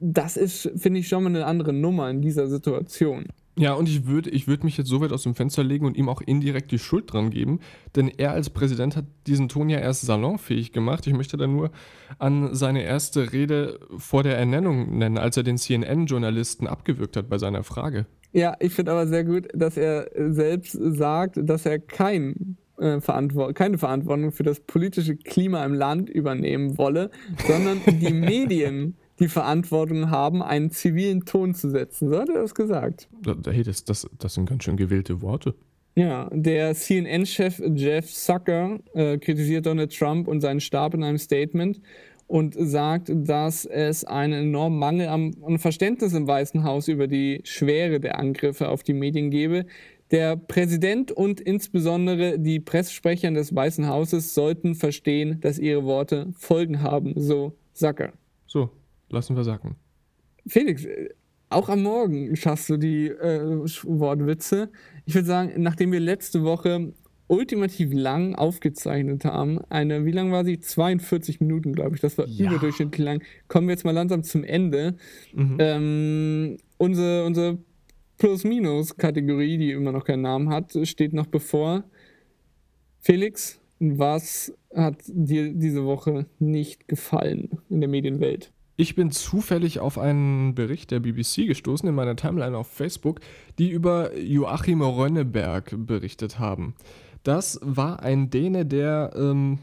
das 0.00 0.36
ist, 0.36 0.70
finde 0.76 1.00
ich, 1.00 1.08
schon 1.08 1.22
mal 1.22 1.30
eine 1.30 1.46
andere 1.46 1.72
Nummer 1.72 2.10
in 2.10 2.22
dieser 2.22 2.48
Situation. 2.48 3.26
Ja, 3.58 3.74
und 3.74 3.86
ich 3.86 4.06
würde 4.06 4.30
ich 4.30 4.46
würd 4.48 4.64
mich 4.64 4.78
jetzt 4.78 4.88
so 4.88 5.02
weit 5.02 5.12
aus 5.12 5.24
dem 5.24 5.34
Fenster 5.34 5.62
legen 5.62 5.84
und 5.84 5.96
ihm 5.96 6.08
auch 6.08 6.22
indirekt 6.22 6.70
die 6.70 6.78
Schuld 6.78 7.12
dran 7.12 7.30
geben, 7.30 7.60
denn 7.94 8.08
er 8.08 8.32
als 8.32 8.48
Präsident 8.48 8.96
hat 8.96 9.04
diesen 9.26 9.48
Ton 9.50 9.68
ja 9.68 9.78
erst 9.78 10.02
salonfähig 10.02 10.72
gemacht. 10.72 11.06
Ich 11.06 11.12
möchte 11.12 11.36
da 11.36 11.46
nur 11.46 11.70
an 12.18 12.54
seine 12.54 12.82
erste 12.82 13.32
Rede 13.32 13.78
vor 13.98 14.22
der 14.22 14.38
Ernennung 14.38 14.96
nennen, 14.96 15.18
als 15.18 15.36
er 15.36 15.42
den 15.42 15.58
CNN-Journalisten 15.58 16.66
abgewürgt 16.66 17.16
hat 17.16 17.28
bei 17.28 17.36
seiner 17.36 17.62
Frage. 17.62 18.06
Ja, 18.32 18.56
ich 18.58 18.72
finde 18.72 18.92
aber 18.92 19.06
sehr 19.06 19.24
gut, 19.24 19.48
dass 19.52 19.76
er 19.76 20.08
selbst 20.14 20.72
sagt, 20.72 21.38
dass 21.42 21.66
er 21.66 21.78
kein 21.78 22.56
äh, 22.78 23.00
Verantwort 23.02 23.54
keine 23.54 23.76
Verantwortung 23.76 24.32
für 24.32 24.44
das 24.44 24.60
politische 24.60 25.16
Klima 25.16 25.62
im 25.66 25.74
Land 25.74 26.08
übernehmen 26.08 26.78
wolle, 26.78 27.10
sondern 27.46 27.82
die 27.86 28.12
Medien 28.14 28.96
die 29.22 29.28
Verantwortung 29.28 30.10
haben, 30.10 30.42
einen 30.42 30.70
zivilen 30.70 31.24
Ton 31.24 31.54
zu 31.54 31.70
setzen. 31.70 32.08
So 32.08 32.18
hat 32.18 32.28
er 32.28 32.42
das 32.42 32.54
gesagt. 32.54 33.08
Hey, 33.46 33.62
das, 33.62 33.84
das, 33.84 34.06
das 34.18 34.34
sind 34.34 34.48
ganz 34.48 34.64
schön 34.64 34.76
gewählte 34.76 35.22
Worte. 35.22 35.54
Ja, 35.94 36.28
der 36.32 36.74
CNN-Chef 36.74 37.62
Jeff 37.74 38.10
Zucker 38.10 38.80
äh, 38.94 39.18
kritisiert 39.18 39.66
Donald 39.66 39.96
Trump 39.96 40.26
und 40.26 40.40
seinen 40.40 40.60
Stab 40.60 40.94
in 40.94 41.04
einem 41.04 41.18
Statement 41.18 41.80
und 42.26 42.54
sagt, 42.58 43.12
dass 43.14 43.66
es 43.66 44.04
einen 44.04 44.48
enormen 44.48 44.78
Mangel 44.78 45.08
am 45.08 45.58
Verständnis 45.58 46.14
im 46.14 46.26
Weißen 46.26 46.64
Haus 46.64 46.88
über 46.88 47.06
die 47.06 47.42
Schwere 47.44 48.00
der 48.00 48.18
Angriffe 48.18 48.70
auf 48.70 48.82
die 48.82 48.94
Medien 48.94 49.30
gebe. 49.30 49.66
Der 50.10 50.36
Präsident 50.36 51.12
und 51.12 51.40
insbesondere 51.40 52.38
die 52.38 52.58
Pressesprecher 52.58 53.30
des 53.30 53.54
Weißen 53.54 53.86
Hauses 53.86 54.34
sollten 54.34 54.74
verstehen, 54.74 55.40
dass 55.40 55.58
ihre 55.58 55.84
Worte 55.84 56.32
Folgen 56.38 56.82
haben, 56.82 57.12
so 57.16 57.52
Zucker. 57.74 58.12
So, 58.46 58.70
lassen 59.12 59.36
wir 59.36 59.44
sacken. 59.44 59.76
Felix, 60.46 60.84
äh, 60.84 61.10
auch 61.50 61.68
am 61.68 61.82
Morgen 61.82 62.34
schaffst 62.36 62.70
du 62.70 62.76
die 62.76 63.08
äh, 63.08 63.60
Wortwitze. 63.84 64.70
Ich 65.04 65.14
würde 65.14 65.26
sagen, 65.26 65.52
nachdem 65.62 65.92
wir 65.92 66.00
letzte 66.00 66.42
Woche 66.44 66.92
ultimativ 67.28 67.92
lang 67.92 68.34
aufgezeichnet 68.34 69.24
haben, 69.24 69.60
eine, 69.70 70.04
wie 70.04 70.10
lang 70.10 70.32
war 70.32 70.44
sie? 70.44 70.60
42 70.60 71.40
Minuten, 71.40 71.72
glaube 71.72 71.94
ich. 71.94 72.00
Das 72.00 72.18
war 72.18 72.26
ja. 72.26 72.50
überdurchschnittlich 72.50 73.04
lang. 73.04 73.22
Kommen 73.48 73.68
wir 73.68 73.72
jetzt 73.72 73.84
mal 73.84 73.92
langsam 73.92 74.22
zum 74.22 74.44
Ende. 74.44 74.96
Mhm. 75.34 75.56
Ähm, 75.58 76.56
unsere, 76.78 77.24
unsere 77.24 77.58
Plus-Minus-Kategorie, 78.18 79.58
die 79.58 79.72
immer 79.72 79.92
noch 79.92 80.04
keinen 80.04 80.22
Namen 80.22 80.48
hat, 80.50 80.76
steht 80.84 81.12
noch 81.12 81.26
bevor. 81.26 81.84
Felix, 83.00 83.60
was 83.78 84.52
hat 84.74 85.02
dir 85.06 85.52
diese 85.52 85.84
Woche 85.84 86.26
nicht 86.38 86.86
gefallen 86.86 87.50
in 87.68 87.80
der 87.80 87.88
Medienwelt? 87.88 88.52
Ich 88.76 88.94
bin 88.94 89.10
zufällig 89.10 89.80
auf 89.80 89.98
einen 89.98 90.54
Bericht 90.54 90.90
der 90.90 91.00
BBC 91.00 91.46
gestoßen 91.46 91.88
in 91.88 91.94
meiner 91.94 92.16
Timeline 92.16 92.56
auf 92.56 92.68
Facebook, 92.68 93.20
die 93.58 93.70
über 93.70 94.16
Joachim 94.18 94.80
Rönneberg 94.80 95.74
berichtet 95.76 96.38
haben. 96.38 96.74
Das 97.22 97.60
war 97.62 98.02
ein 98.02 98.30
Däne, 98.30 98.64
der 98.64 99.12
ähm, 99.14 99.58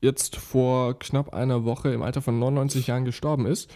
jetzt 0.00 0.36
vor 0.36 0.98
knapp 0.98 1.34
einer 1.34 1.64
Woche 1.64 1.92
im 1.92 2.02
Alter 2.02 2.22
von 2.22 2.38
99 2.38 2.86
Jahren 2.86 3.04
gestorben 3.04 3.46
ist, 3.46 3.70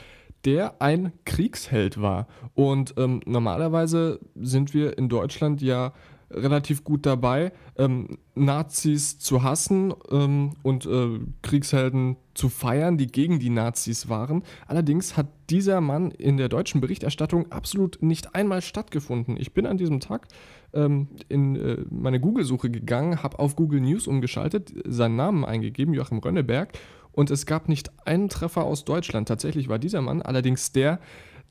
der 0.44 0.80
ein 0.80 1.12
Kriegsheld 1.26 2.00
war. 2.00 2.26
Und 2.54 2.94
ähm, 2.96 3.20
normalerweise 3.26 4.20
sind 4.34 4.72
wir 4.72 4.96
in 4.96 5.08
Deutschland 5.08 5.60
ja 5.60 5.92
relativ 6.30 6.84
gut 6.84 7.06
dabei, 7.06 7.52
ähm, 7.76 8.18
Nazis 8.34 9.18
zu 9.18 9.42
hassen 9.42 9.92
ähm, 10.10 10.52
und 10.62 10.86
äh, 10.86 11.18
Kriegshelden 11.42 12.16
zu 12.34 12.48
feiern, 12.48 12.96
die 12.96 13.08
gegen 13.08 13.38
die 13.38 13.50
Nazis 13.50 14.08
waren. 14.08 14.42
Allerdings 14.66 15.16
hat 15.16 15.26
dieser 15.50 15.80
Mann 15.80 16.10
in 16.10 16.36
der 16.36 16.48
deutschen 16.48 16.80
Berichterstattung 16.80 17.50
absolut 17.50 17.98
nicht 18.00 18.34
einmal 18.34 18.62
stattgefunden. 18.62 19.36
Ich 19.36 19.52
bin 19.52 19.66
an 19.66 19.76
diesem 19.76 20.00
Tag 20.00 20.28
ähm, 20.72 21.08
in 21.28 21.56
äh, 21.56 21.78
meine 21.90 22.20
Google-Suche 22.20 22.70
gegangen, 22.70 23.22
habe 23.22 23.38
auf 23.38 23.56
Google 23.56 23.80
News 23.80 24.06
umgeschaltet, 24.06 24.72
seinen 24.86 25.16
Namen 25.16 25.44
eingegeben, 25.44 25.94
Joachim 25.94 26.18
Rönneberg, 26.18 26.72
und 27.12 27.30
es 27.30 27.44
gab 27.44 27.68
nicht 27.68 27.90
einen 28.06 28.28
Treffer 28.28 28.64
aus 28.64 28.84
Deutschland. 28.84 29.26
Tatsächlich 29.26 29.68
war 29.68 29.80
dieser 29.80 30.00
Mann 30.00 30.22
allerdings 30.22 30.70
der, 30.70 31.00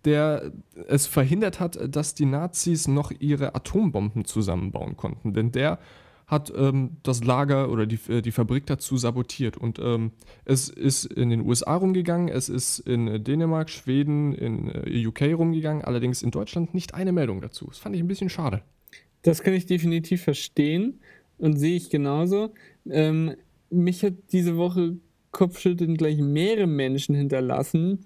der 0.06 0.52
es 0.88 1.08
verhindert 1.08 1.60
hat, 1.60 1.78
dass 1.94 2.16
die 2.16 2.26
Nazis 2.26 2.88
noch 2.88 3.12
ihre 3.20 3.56
Atombomben 3.56 4.26
zusammenbauen 4.26 4.96
konnten. 4.98 5.34
Denn 5.34 5.52
der 5.52 5.80
hat 6.30 6.54
ähm, 6.56 6.98
das 7.02 7.24
Lager 7.24 7.72
oder 7.72 7.88
die, 7.88 8.00
äh, 8.08 8.22
die 8.22 8.32
Fabrik 8.32 8.68
dazu 8.68 8.98
sabotiert. 8.98 9.58
Und 9.58 9.80
ähm, 9.80 10.12
es 10.46 10.70
ist 10.70 11.06
in 11.06 11.30
den 11.30 11.42
USA 11.42 11.76
rumgegangen, 11.76 12.30
es 12.30 12.50
ist 12.50 12.80
in 12.80 13.24
Dänemark, 13.24 13.70
Schweden, 13.70 14.34
in 14.34 14.70
äh, 14.70 15.08
UK 15.08 15.34
rumgegangen, 15.34 15.84
allerdings 15.84 16.22
in 16.22 16.30
Deutschland 16.30 16.74
nicht 16.74 16.94
eine 16.94 17.12
Meldung 17.12 17.42
dazu. 17.42 17.66
Das 17.68 17.80
fand 17.80 17.96
ich 17.96 18.02
ein 18.02 18.08
bisschen 18.08 18.30
schade. 18.30 18.62
Das 19.24 19.42
kann 19.42 19.54
ich 19.56 19.66
definitiv 19.66 20.24
verstehen 20.24 21.00
und 21.40 21.58
sehe 21.58 21.76
ich 21.76 21.90
genauso. 21.90 22.54
Ähm, 22.88 23.34
mich 23.72 24.04
hat 24.04 24.14
diese 24.32 24.56
Woche 24.56 24.98
Kopfschütteln 25.32 25.96
gleich 25.96 26.18
mehrere 26.18 26.68
Menschen 26.68 27.16
hinterlassen, 27.16 28.06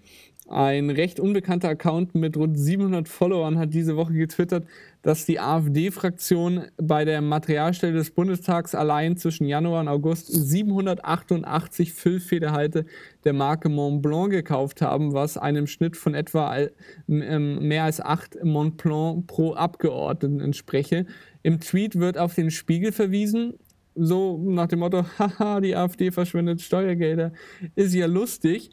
ein 0.54 0.92
recht 0.92 1.20
unbekannter 1.20 1.70
Account 1.70 2.14
mit 2.14 2.38
rund 2.38 2.60
700 2.60 3.08
Followern 3.10 3.58
hat 3.58 3.74
diese 3.74 3.96
Woche 3.96 4.14
getwittert, 4.14 4.68
dass 5.02 5.26
die 5.26 5.40
AfD-Fraktion 5.40 6.66
bei 6.78 7.06
der 7.06 7.22
Materialstelle 7.22 7.94
des 7.94 8.12
Bundestags 8.12 8.76
allein 8.76 9.18
zwischen 9.18 9.48
Januar 9.48 9.82
und 9.82 9.88
August 9.88 10.28
788 10.28 11.94
Füllfederhalte 11.94 12.86
der 13.24 13.34
Marke 13.34 13.68
Montblanc 13.68 14.30
gekauft 14.30 14.84
haben, 14.84 15.14
was 15.14 15.38
einem 15.38 15.66
Schnitt 15.66 15.98
von 15.98 16.14
etwa 16.14 16.56
ähm, 17.10 17.68
mehr 17.68 17.86
als 17.86 18.00
8 18.00 18.44
Montblanc 18.44 19.26
pro 19.26 19.54
Abgeordneten 19.56 20.40
entspreche. 20.40 21.08
Im 21.42 21.60
Tweet 21.62 21.98
wird 22.00 22.20
auf 22.20 22.36
den 22.36 22.52
Spiegel 22.52 22.92
verwiesen, 22.92 23.56
so 23.96 24.38
nach 24.38 24.68
dem 24.68 24.80
Motto, 24.80 25.04
haha, 25.20 25.62
die 25.62 25.76
AfD 25.76 26.12
verschwendet 26.12 26.62
Steuergelder, 26.62 27.34
ist 27.76 27.94
ja 27.94 28.06
lustig. 28.06 28.70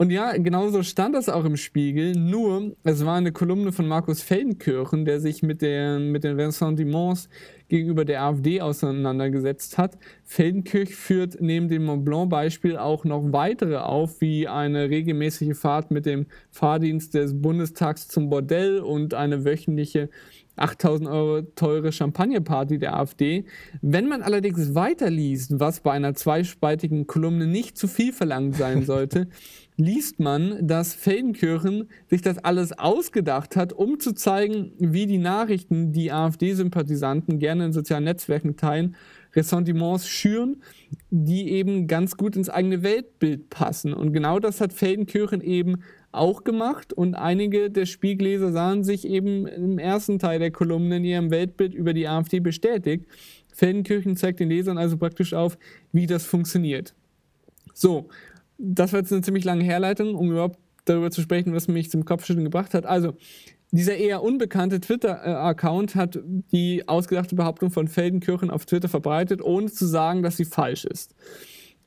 Und 0.00 0.08
ja, 0.08 0.34
genauso 0.38 0.82
stand 0.82 1.14
das 1.14 1.28
auch 1.28 1.44
im 1.44 1.58
Spiegel, 1.58 2.12
nur 2.12 2.74
es 2.84 3.04
war 3.04 3.16
eine 3.16 3.32
Kolumne 3.32 3.70
von 3.70 3.86
Markus 3.86 4.22
Feldenkirchen, 4.22 5.04
der 5.04 5.20
sich 5.20 5.42
mit, 5.42 5.60
der, 5.60 5.98
mit 5.98 6.24
den 6.24 6.40
Ressentiments 6.40 7.28
gegenüber 7.68 8.06
der 8.06 8.22
AfD 8.22 8.62
auseinandergesetzt 8.62 9.76
hat. 9.76 9.98
Feldenkirch 10.24 10.96
führt 10.96 11.42
neben 11.42 11.68
dem 11.68 11.84
Mont 11.84 12.06
Blanc-Beispiel 12.06 12.78
auch 12.78 13.04
noch 13.04 13.30
weitere 13.34 13.76
auf, 13.76 14.22
wie 14.22 14.48
eine 14.48 14.88
regelmäßige 14.88 15.54
Fahrt 15.54 15.90
mit 15.90 16.06
dem 16.06 16.24
Fahrdienst 16.50 17.12
des 17.12 17.38
Bundestags 17.38 18.08
zum 18.08 18.30
Bordell 18.30 18.78
und 18.78 19.12
eine 19.12 19.44
wöchentliche 19.44 20.08
8000 20.56 21.08
Euro 21.08 21.42
teure 21.42 21.92
Champagnerparty 21.92 22.78
der 22.78 22.96
AfD. 22.96 23.44
Wenn 23.82 24.08
man 24.08 24.22
allerdings 24.22 24.74
weiterliest, 24.74 25.58
was 25.58 25.80
bei 25.80 25.92
einer 25.92 26.14
zweispaltigen 26.14 27.06
Kolumne 27.06 27.46
nicht 27.46 27.76
zu 27.78 27.88
viel 27.88 28.12
verlangt 28.12 28.56
sein 28.56 28.84
sollte, 28.84 29.28
liest 29.80 30.20
man, 30.20 30.66
dass 30.66 30.94
Feldenkirchen 30.94 31.88
sich 32.08 32.22
das 32.22 32.38
alles 32.38 32.78
ausgedacht 32.78 33.56
hat, 33.56 33.72
um 33.72 33.98
zu 33.98 34.12
zeigen, 34.12 34.72
wie 34.78 35.06
die 35.06 35.18
Nachrichten, 35.18 35.92
die 35.92 36.12
AfD-Sympathisanten 36.12 37.38
gerne 37.38 37.66
in 37.66 37.72
sozialen 37.72 38.04
Netzwerken 38.04 38.56
teilen, 38.56 38.94
Ressentiments 39.34 40.08
schüren, 40.08 40.62
die 41.10 41.50
eben 41.50 41.86
ganz 41.86 42.16
gut 42.16 42.36
ins 42.36 42.50
eigene 42.50 42.82
Weltbild 42.82 43.48
passen. 43.48 43.94
Und 43.94 44.12
genau 44.12 44.38
das 44.38 44.60
hat 44.60 44.72
Feldenkirchen 44.72 45.40
eben 45.40 45.82
auch 46.12 46.42
gemacht 46.42 46.92
und 46.92 47.14
einige 47.14 47.70
der 47.70 47.86
Spiegleser 47.86 48.50
sahen 48.50 48.82
sich 48.82 49.06
eben 49.06 49.46
im 49.46 49.78
ersten 49.78 50.18
Teil 50.18 50.40
der 50.40 50.50
Kolumne 50.50 50.96
in 50.96 51.04
ihrem 51.04 51.30
Weltbild 51.30 51.72
über 51.72 51.94
die 51.94 52.08
AfD 52.08 52.40
bestätigt. 52.40 53.06
Feldenkirchen 53.54 54.16
zeigt 54.16 54.40
den 54.40 54.48
Lesern 54.48 54.78
also 54.78 54.96
praktisch 54.96 55.32
auf, 55.32 55.56
wie 55.92 56.06
das 56.06 56.26
funktioniert. 56.26 56.94
So, 57.72 58.08
das 58.60 58.92
war 58.92 59.00
jetzt 59.00 59.12
eine 59.12 59.22
ziemlich 59.22 59.44
lange 59.44 59.64
Herleitung, 59.64 60.14
um 60.14 60.30
überhaupt 60.30 60.58
darüber 60.84 61.10
zu 61.10 61.22
sprechen, 61.22 61.54
was 61.54 61.68
mich 61.68 61.90
zum 61.90 62.04
Kopfschütteln 62.04 62.44
gebracht 62.44 62.74
hat. 62.74 62.86
Also, 62.86 63.14
dieser 63.72 63.96
eher 63.96 64.22
unbekannte 64.22 64.80
Twitter-Account 64.80 65.94
hat 65.94 66.18
die 66.52 66.88
ausgedachte 66.88 67.36
Behauptung 67.36 67.70
von 67.70 67.86
Feldenkirchen 67.86 68.50
auf 68.50 68.66
Twitter 68.66 68.88
verbreitet, 68.88 69.42
ohne 69.42 69.70
zu 69.70 69.86
sagen, 69.86 70.22
dass 70.22 70.36
sie 70.36 70.44
falsch 70.44 70.84
ist. 70.84 71.14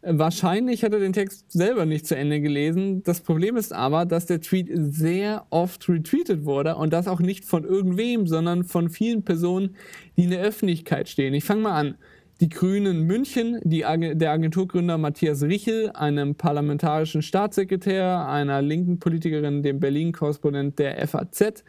Wahrscheinlich 0.05 0.83
hat 0.83 0.93
er 0.93 0.99
den 0.99 1.13
Text 1.13 1.49
selber 1.51 1.85
nicht 1.85 2.05
zu 2.05 2.15
Ende 2.15 2.41
gelesen. 2.41 3.03
Das 3.03 3.21
Problem 3.21 3.55
ist 3.55 3.71
aber, 3.71 4.05
dass 4.05 4.25
der 4.25 4.41
Tweet 4.41 4.69
sehr 4.73 5.45
oft 5.49 5.87
retweetet 5.87 6.43
wurde 6.43 6.75
und 6.75 6.91
das 6.91 7.07
auch 7.07 7.21
nicht 7.21 7.45
von 7.45 7.63
irgendwem, 7.63 8.27
sondern 8.27 8.65
von 8.65 8.89
vielen 8.89 9.23
Personen, 9.23 9.75
die 10.17 10.25
in 10.25 10.29
der 10.29 10.41
Öffentlichkeit 10.41 11.07
stehen. 11.07 11.33
Ich 11.33 11.45
fange 11.45 11.61
mal 11.61 11.79
an. 11.79 11.95
Die 12.41 12.49
Grünen 12.49 13.03
München, 13.03 13.59
die, 13.63 13.81
der 13.81 14.31
Agenturgründer 14.31 14.97
Matthias 14.97 15.43
Richel, 15.43 15.91
einem 15.91 16.35
parlamentarischen 16.35 17.21
Staatssekretär, 17.21 18.27
einer 18.27 18.61
linken 18.61 18.99
Politikerin, 18.99 19.61
dem 19.61 19.79
Berlin-Korrespondent 19.79 20.79
der 20.79 21.07
FAZ, 21.07 21.63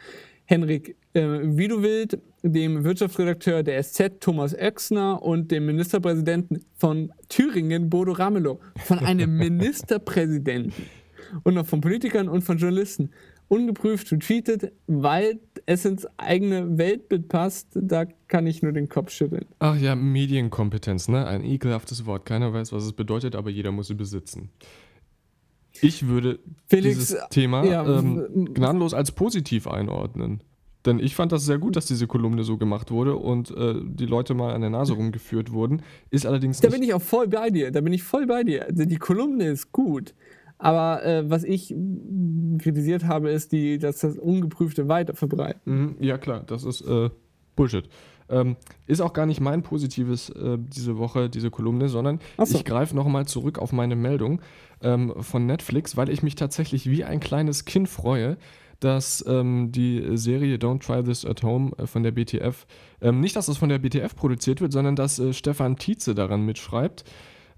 Henrik 0.47 0.97
äh, 1.15 1.23
Widuwild, 1.23 2.19
dem 2.43 2.85
Wirtschaftsredakteur 2.85 3.63
der 3.63 3.83
SZ 3.83 4.21
Thomas 4.21 4.55
Oechsner 4.55 5.23
und 5.23 5.51
dem 5.51 5.67
Ministerpräsidenten 5.67 6.65
von 6.77 7.13
Thüringen 7.29 7.89
Bodo 7.89 8.13
Ramelow. 8.13 8.61
Von 8.85 8.99
einem 8.99 9.37
Ministerpräsidenten. 9.39 10.73
Und 11.43 11.55
noch 11.55 11.67
von 11.67 11.81
Politikern 11.81 12.29
und 12.29 12.43
von 12.43 12.59
Journalisten. 12.59 13.11
Ungeprüft 13.55 14.11
retweetet, 14.13 14.73
weil 14.87 15.41
es 15.67 15.85
ins 15.85 16.07
eigene 16.17 16.77
Weltbild 16.77 17.29
passt. 17.29 17.69
Da 17.75 18.05
kann 18.29 18.47
ich 18.47 18.63
nur 18.63 18.73
den 18.73 18.89
Kopf 18.89 19.11
schütteln. 19.11 19.47
Ach 19.61 19.77
ja, 19.77 19.95
Medienkompetenz, 19.95 21.09
ne? 21.09 21.27
Ein 21.27 21.45
ekelhaftes 21.45 22.05
Wort. 22.07 22.27
Keiner 22.27 22.53
weiß, 22.53 22.73
was 22.73 22.85
es 22.85 22.93
bedeutet, 22.93 23.37
aber 23.37 23.51
jeder 23.51 23.73
muss 23.73 23.87
sie 23.87 23.95
besitzen. 23.95 24.51
Ich 25.81 26.07
würde 26.07 26.39
Felix, 26.67 26.99
dieses 26.99 27.19
Thema 27.31 27.65
ja, 27.65 27.99
ähm, 27.99 28.53
gnadenlos 28.55 28.95
als 28.95 29.13
positiv 29.13 29.67
einordnen. 29.67 30.43
Denn 30.87 30.99
ich 30.99 31.15
fand 31.15 31.33
das 31.33 31.47
sehr 31.47 31.59
gut, 31.59 31.77
dass 31.77 31.87
diese 31.87 32.07
Kolumne 32.07 32.45
so 32.45 32.59
gemacht 32.59 32.91
wurde 32.91 33.17
und 33.17 33.51
äh, 33.51 33.75
die 33.83 34.05
Leute 34.05 34.35
mal 34.35 34.53
an 34.53 34.61
der 34.61 34.71
Nase 34.71 34.93
rumgeführt 34.93 35.51
wurden. 35.51 35.83
Ist 36.11 36.27
allerdings. 36.27 36.61
Da 36.61 36.69
bin 36.69 36.83
ich 36.83 36.93
auch 36.93 37.03
voll 37.03 37.29
bei 37.29 37.49
dir. 37.49 37.71
Da 37.71 37.81
bin 37.81 37.93
ich 37.93 38.03
voll 38.03 38.27
bei 38.27 38.45
dir. 38.45 38.67
Die 38.71 38.97
Kolumne 38.97 39.45
ist 39.47 39.73
gut. 39.73 40.15
Aber 40.65 41.05
äh, 41.05 41.29
was 41.29 41.45
ich 41.45 41.75
kritisiert 42.59 43.05
habe, 43.05 43.31
ist, 43.31 43.53
die, 43.53 43.77
dass 43.77 43.99
das 43.99 44.17
Ungeprüfte 44.17 44.89
weiterverbreiten. 44.89 45.61
Mhm, 45.65 45.97
ja, 46.01 46.17
klar, 46.17 46.43
das 46.47 46.65
ist 46.65 46.81
äh, 46.81 47.11
Bullshit. 47.55 47.87
Ähm, 48.31 48.57
ist 48.87 49.03
auch 49.03 49.13
gar 49.13 49.27
nicht 49.27 49.41
mein 49.43 49.63
positives 49.63 50.31
äh, 50.31 50.57
diese 50.59 50.97
Woche, 50.97 51.29
diese 51.29 51.51
Kolumne, 51.51 51.91
sondern 51.91 52.21
so. 52.43 52.57
ich 52.57 52.65
greife 52.65 52.97
nochmal 52.97 53.27
zurück 53.27 53.59
auf 53.59 53.73
meine 53.73 53.95
Meldung 53.95 54.41
ähm, 54.83 55.13
von 55.21 55.45
Netflix, 55.45 55.99
weil 55.99 56.09
ich 56.09 56.23
mich 56.23 56.35
tatsächlich 56.35 56.89
wie 56.89 57.05
ein 57.05 57.21
kleines 57.21 57.67
Kind 57.67 57.87
freue, 57.87 58.39
dass 58.81 59.23
ähm, 59.29 59.71
die 59.71 60.17
Serie 60.17 60.57
Don't 60.57 60.81
Try 60.81 61.03
This 61.05 61.27
at 61.27 61.43
Home 61.43 61.73
äh, 61.77 61.87
von 61.87 62.03
der 62.03 62.13
BTF, 62.13 62.67
ähm, 63.03 63.21
nicht, 63.21 63.37
dass 63.37 63.47
das 63.47 63.59
von 63.59 63.69
der 63.69 63.81
BTF 63.81 64.17
produziert 64.17 64.63
wird, 64.63 64.73
sondern 64.73 64.97
dass 64.97 65.19
äh, 65.19 65.35
Stefan 65.35 65.77
Tietze 65.77 66.15
daran 66.15 66.47
mitschreibt. 66.47 67.05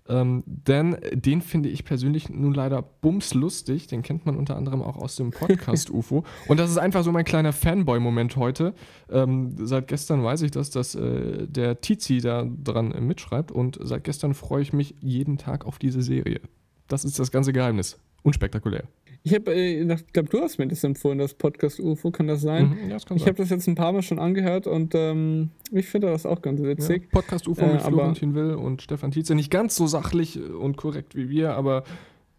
Ähm, 0.09 0.43
denn 0.47 0.97
den 1.13 1.41
finde 1.41 1.69
ich 1.69 1.85
persönlich 1.85 2.29
nun 2.29 2.55
leider 2.55 2.83
bumslustig. 2.83 3.87
Den 3.87 4.03
kennt 4.03 4.27
man 4.27 4.37
unter 4.37 4.57
anderem 4.57 4.83
auch 4.83 4.97
aus 4.97 5.17
dem 5.17 5.31
Podcast 5.31 5.91
UFO. 5.93 6.25
Und 6.49 6.59
das 6.61 6.71
ist 6.71 6.79
einfach 6.79 7.05
so 7.05 7.13
mein 7.13 7.25
kleiner 7.25 7.53
Fanboy-Moment 7.53 8.37
heute. 8.37 8.75
Ähm, 9.11 9.55
seit 9.59 9.89
gestern 9.89 10.23
weiß 10.23 10.43
ich 10.43 10.51
das, 10.51 10.71
dass 10.71 10.95
äh, 10.95 11.47
der 11.47 11.81
Tizi 11.81 12.19
da 12.19 12.45
dran 12.45 12.93
äh, 12.93 13.01
mitschreibt. 13.01 13.51
Und 13.51 13.79
seit 13.83 14.05
gestern 14.05 14.35
freue 14.35 14.63
ich 14.63 14.73
mich 14.73 14.95
jeden 15.01 15.39
Tag 15.39 15.67
auf 15.67 15.79
diese 15.79 16.03
Serie. 16.03 16.41
Das 16.89 17.05
ist 17.05 17.19
das 17.19 17.31
ganze 17.31 17.53
Geheimnis. 17.53 17.99
Unspektakulär. 18.23 18.85
Ich 19.27 19.35
habe, 19.35 19.53
äh, 19.53 19.85
glaube, 20.13 20.29
du 20.29 20.41
hast 20.41 20.59
mir 20.59 20.69
das 20.69 20.85
empfohlen, 20.85 21.19
das 21.19 21.35
Podcast 21.35 21.81
UFO, 21.81 22.13
kann 22.13 22.29
das 22.29 22.43
sein? 22.43 22.69
Mhm, 22.69 22.91
ja, 22.91 22.95
das 22.95 23.07
kann 23.07 23.17
ich 23.17 23.27
habe 23.27 23.35
das 23.35 23.51
jetzt 23.51 23.67
ein 23.67 23.75
paar 23.75 23.91
Mal 23.93 24.03
schon 24.03 24.21
angehört 24.21 24.69
und 24.69 24.95
ähm, 24.95 25.51
ich 25.73 25.87
finde 25.87 26.07
das 26.07 26.27
auch 26.27 26.43
ganz 26.43 26.63
witzig. 26.63 27.03
Ja, 27.03 27.09
Podcast 27.11 27.49
UFO 27.49 27.63
äh, 27.63 27.73
mit 27.73 27.83
Florentin 27.83 28.37
Will 28.37 28.55
und 28.55 28.83
Stefan 28.83 29.11
Tietze. 29.11 29.35
Nicht 29.35 29.51
ganz 29.51 29.75
so 29.75 29.89
sachlich 29.89 30.39
und 30.41 30.77
korrekt 30.77 31.17
wie 31.17 31.29
wir, 31.29 31.55
aber 31.55 31.83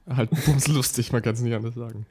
halt 0.07 0.29
uns 0.47 0.67
lustig, 0.73 1.11
man 1.11 1.21
kann 1.21 1.33
es 1.33 1.41
nicht 1.41 1.53
anders 1.53 1.75
sagen. 1.75 2.05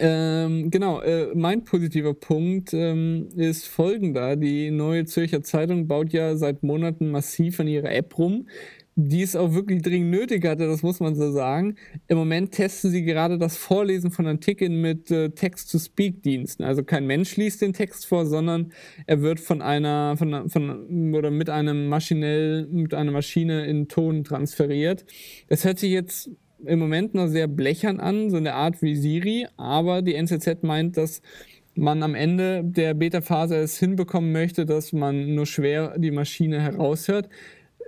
Ähm, 0.00 0.72
genau, 0.72 1.00
äh, 1.00 1.28
mein 1.36 1.62
positiver 1.62 2.14
Punkt 2.14 2.74
ähm, 2.74 3.28
ist 3.36 3.68
folgender. 3.68 4.34
Die 4.34 4.72
Neue 4.72 5.04
Zürcher 5.04 5.44
Zeitung 5.44 5.86
baut 5.86 6.12
ja 6.12 6.36
seit 6.36 6.64
Monaten 6.64 7.12
massiv 7.12 7.60
an 7.60 7.68
ihrer 7.68 7.92
App 7.92 8.18
rum 8.18 8.48
die 9.00 9.22
es 9.22 9.36
auch 9.36 9.54
wirklich 9.54 9.82
dringend 9.82 10.10
nötig 10.10 10.44
hatte, 10.44 10.66
das 10.66 10.82
muss 10.82 10.98
man 10.98 11.14
so 11.14 11.30
sagen. 11.30 11.76
Im 12.08 12.18
Moment 12.18 12.50
testen 12.50 12.90
sie 12.90 13.04
gerade 13.04 13.38
das 13.38 13.56
Vorlesen 13.56 14.10
von 14.10 14.26
Artikeln 14.26 14.80
mit 14.80 15.08
äh, 15.12 15.30
Text-to-Speak-Diensten. 15.30 16.64
Also 16.64 16.82
kein 16.82 17.06
Mensch 17.06 17.36
liest 17.36 17.62
den 17.62 17.72
Text 17.72 18.06
vor, 18.06 18.26
sondern 18.26 18.72
er 19.06 19.22
wird 19.22 19.38
von 19.38 19.62
einer, 19.62 20.16
von, 20.16 20.50
von, 20.50 21.14
oder 21.14 21.30
mit 21.30 21.48
einem 21.48 21.86
maschinell, 21.86 22.66
mit 22.66 22.92
einer 22.92 23.12
Maschine 23.12 23.66
in 23.66 23.86
Ton 23.86 24.24
transferiert. 24.24 25.04
Das 25.48 25.64
hört 25.64 25.78
sich 25.78 25.92
jetzt 25.92 26.32
im 26.66 26.80
Moment 26.80 27.14
noch 27.14 27.28
sehr 27.28 27.46
blechern 27.46 28.00
an, 28.00 28.30
so 28.30 28.36
eine 28.36 28.54
Art 28.54 28.82
wie 28.82 28.96
Siri, 28.96 29.46
aber 29.56 30.02
die 30.02 30.16
NZZ 30.16 30.64
meint, 30.64 30.96
dass 30.96 31.22
man 31.76 32.02
am 32.02 32.16
Ende 32.16 32.64
der 32.64 32.94
Beta-Phase 32.94 33.54
es 33.58 33.78
hinbekommen 33.78 34.32
möchte, 34.32 34.66
dass 34.66 34.92
man 34.92 35.36
nur 35.36 35.46
schwer 35.46 35.96
die 35.96 36.10
Maschine 36.10 36.60
heraushört 36.60 37.28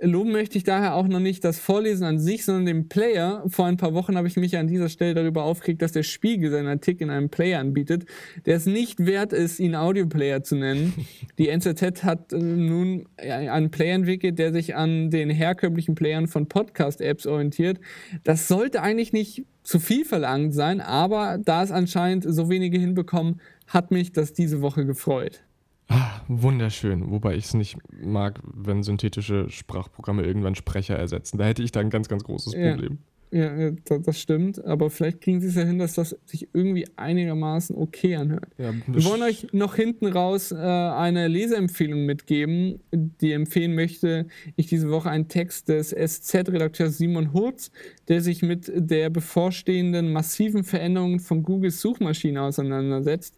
loben 0.01 0.31
möchte 0.31 0.57
ich 0.57 0.63
daher 0.63 0.95
auch 0.95 1.07
noch 1.07 1.19
nicht 1.19 1.43
das 1.43 1.59
Vorlesen 1.59 2.03
an 2.05 2.19
sich, 2.19 2.45
sondern 2.45 2.65
den 2.65 2.89
Player. 2.89 3.43
Vor 3.47 3.65
ein 3.65 3.77
paar 3.77 3.93
Wochen 3.93 4.17
habe 4.17 4.27
ich 4.27 4.35
mich 4.35 4.57
an 4.57 4.67
dieser 4.67 4.89
Stelle 4.89 5.13
darüber 5.13 5.43
aufgeregt, 5.43 5.81
dass 5.81 5.91
der 5.91 6.03
Spiegel 6.03 6.51
seinen 6.51 6.67
Artikel 6.67 7.03
in 7.03 7.09
einem 7.09 7.29
Player 7.29 7.59
anbietet, 7.59 8.05
der 8.45 8.57
es 8.57 8.65
nicht 8.65 9.05
wert 9.05 9.33
ist, 9.33 9.59
ihn 9.59 9.75
Audioplayer 9.75 10.43
zu 10.43 10.55
nennen. 10.55 10.93
Die 11.37 11.49
NZZ 11.49 12.03
hat 12.03 12.33
äh, 12.33 12.37
nun 12.37 13.07
einen 13.17 13.71
Player 13.71 13.95
entwickelt, 13.95 14.39
der 14.39 14.51
sich 14.51 14.75
an 14.75 15.11
den 15.11 15.29
herkömmlichen 15.29 15.95
Playern 15.95 16.27
von 16.27 16.47
Podcast-Apps 16.47 17.27
orientiert. 17.27 17.79
Das 18.23 18.47
sollte 18.47 18.81
eigentlich 18.81 19.13
nicht 19.13 19.45
zu 19.63 19.79
viel 19.79 20.05
verlangt 20.05 20.53
sein, 20.53 20.81
aber 20.81 21.37
da 21.37 21.63
es 21.63 21.71
anscheinend 21.71 22.25
so 22.27 22.49
wenige 22.49 22.79
hinbekommen, 22.79 23.39
hat 23.67 23.91
mich 23.91 24.11
das 24.11 24.33
diese 24.33 24.61
Woche 24.61 24.85
gefreut. 24.85 25.43
Ah, 25.91 26.21
wunderschön. 26.27 27.11
Wobei 27.11 27.35
ich 27.35 27.45
es 27.45 27.53
nicht 27.53 27.77
mag, 28.01 28.39
wenn 28.43 28.81
synthetische 28.81 29.49
Sprachprogramme 29.49 30.23
irgendwann 30.23 30.55
Sprecher 30.55 30.95
ersetzen. 30.97 31.37
Da 31.37 31.45
hätte 31.45 31.63
ich 31.63 31.71
da 31.71 31.81
ein 31.81 31.89
ganz, 31.89 32.07
ganz 32.07 32.23
großes 32.23 32.53
Problem. 32.53 32.99
Ja, 33.31 33.57
ja 33.57 33.71
das 33.71 34.19
stimmt. 34.19 34.63
Aber 34.63 34.89
vielleicht 34.89 35.19
kriegen 35.19 35.41
sie 35.41 35.47
es 35.47 35.55
ja 35.55 35.63
hin, 35.63 35.79
dass 35.79 35.95
das 35.95 36.17
sich 36.25 36.47
irgendwie 36.53 36.85
einigermaßen 36.95 37.75
okay 37.75 38.15
anhört. 38.15 38.47
Ja, 38.57 38.73
Wir 38.87 39.03
wollen 39.03 39.21
euch 39.21 39.47
noch 39.51 39.75
hinten 39.75 40.07
raus 40.07 40.53
äh, 40.53 40.55
eine 40.55 41.27
Leseempfehlung 41.27 42.05
mitgeben, 42.05 42.79
die 42.93 43.33
empfehlen 43.33 43.75
möchte 43.75 44.27
ich 44.55 44.67
diese 44.67 44.89
Woche 44.89 45.09
einen 45.09 45.27
Text 45.27 45.67
des 45.67 45.89
SZ-Redakteurs 45.89 46.97
Simon 46.97 47.33
Hurz, 47.33 47.71
der 48.07 48.21
sich 48.21 48.43
mit 48.43 48.71
der 48.73 49.09
bevorstehenden 49.09 50.13
massiven 50.13 50.63
Veränderung 50.63 51.19
von 51.19 51.43
Googles 51.43 51.81
Suchmaschine 51.81 52.41
auseinandersetzt 52.41 53.35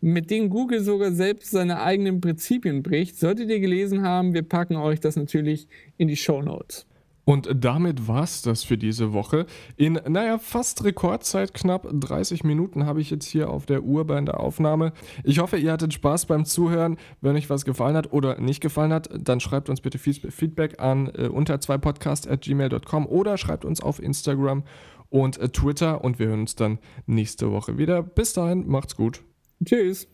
mit 0.00 0.30
denen 0.30 0.50
Google 0.50 0.80
sogar 0.80 1.12
selbst 1.12 1.50
seine 1.50 1.80
eigenen 1.80 2.20
Prinzipien 2.20 2.82
bricht. 2.82 3.18
Solltet 3.18 3.50
ihr 3.50 3.60
gelesen 3.60 4.02
haben, 4.02 4.34
wir 4.34 4.42
packen 4.42 4.76
euch 4.76 5.00
das 5.00 5.16
natürlich 5.16 5.68
in 5.96 6.08
die 6.08 6.16
Show 6.16 6.42
Notes. 6.42 6.86
Und 7.28 7.46
damit 7.54 8.08
war's 8.08 8.40
das 8.40 8.64
für 8.64 8.78
diese 8.78 9.12
Woche. 9.12 9.44
In, 9.76 10.00
naja, 10.08 10.38
fast 10.38 10.82
Rekordzeit, 10.82 11.52
knapp 11.52 11.86
30 11.92 12.42
Minuten 12.42 12.86
habe 12.86 13.02
ich 13.02 13.10
jetzt 13.10 13.26
hier 13.26 13.50
auf 13.50 13.66
der 13.66 13.82
Uhr 13.82 14.06
bei 14.06 14.18
der 14.18 14.40
Aufnahme. 14.40 14.94
Ich 15.24 15.38
hoffe, 15.38 15.58
ihr 15.58 15.72
hattet 15.72 15.92
Spaß 15.92 16.24
beim 16.24 16.46
Zuhören. 16.46 16.96
Wenn 17.20 17.36
euch 17.36 17.50
was 17.50 17.66
gefallen 17.66 17.96
hat 17.96 18.14
oder 18.14 18.40
nicht 18.40 18.62
gefallen 18.62 18.94
hat, 18.94 19.10
dann 19.12 19.40
schreibt 19.40 19.68
uns 19.68 19.82
bitte 19.82 19.98
Feedback 19.98 20.80
an 20.80 21.12
äh, 21.14 21.28
unter 21.28 21.60
2 21.60 21.76
podcast.gmail.com 21.76 23.06
oder 23.06 23.36
schreibt 23.36 23.66
uns 23.66 23.82
auf 23.82 24.02
Instagram 24.02 24.64
und 25.10 25.36
äh, 25.36 25.50
Twitter 25.50 26.02
und 26.02 26.18
wir 26.18 26.28
hören 26.28 26.40
uns 26.40 26.54
dann 26.54 26.78
nächste 27.04 27.52
Woche 27.52 27.76
wieder. 27.76 28.02
Bis 28.02 28.32
dahin, 28.32 28.66
macht's 28.66 28.96
gut. 28.96 29.27
Tschüss. 29.64 30.06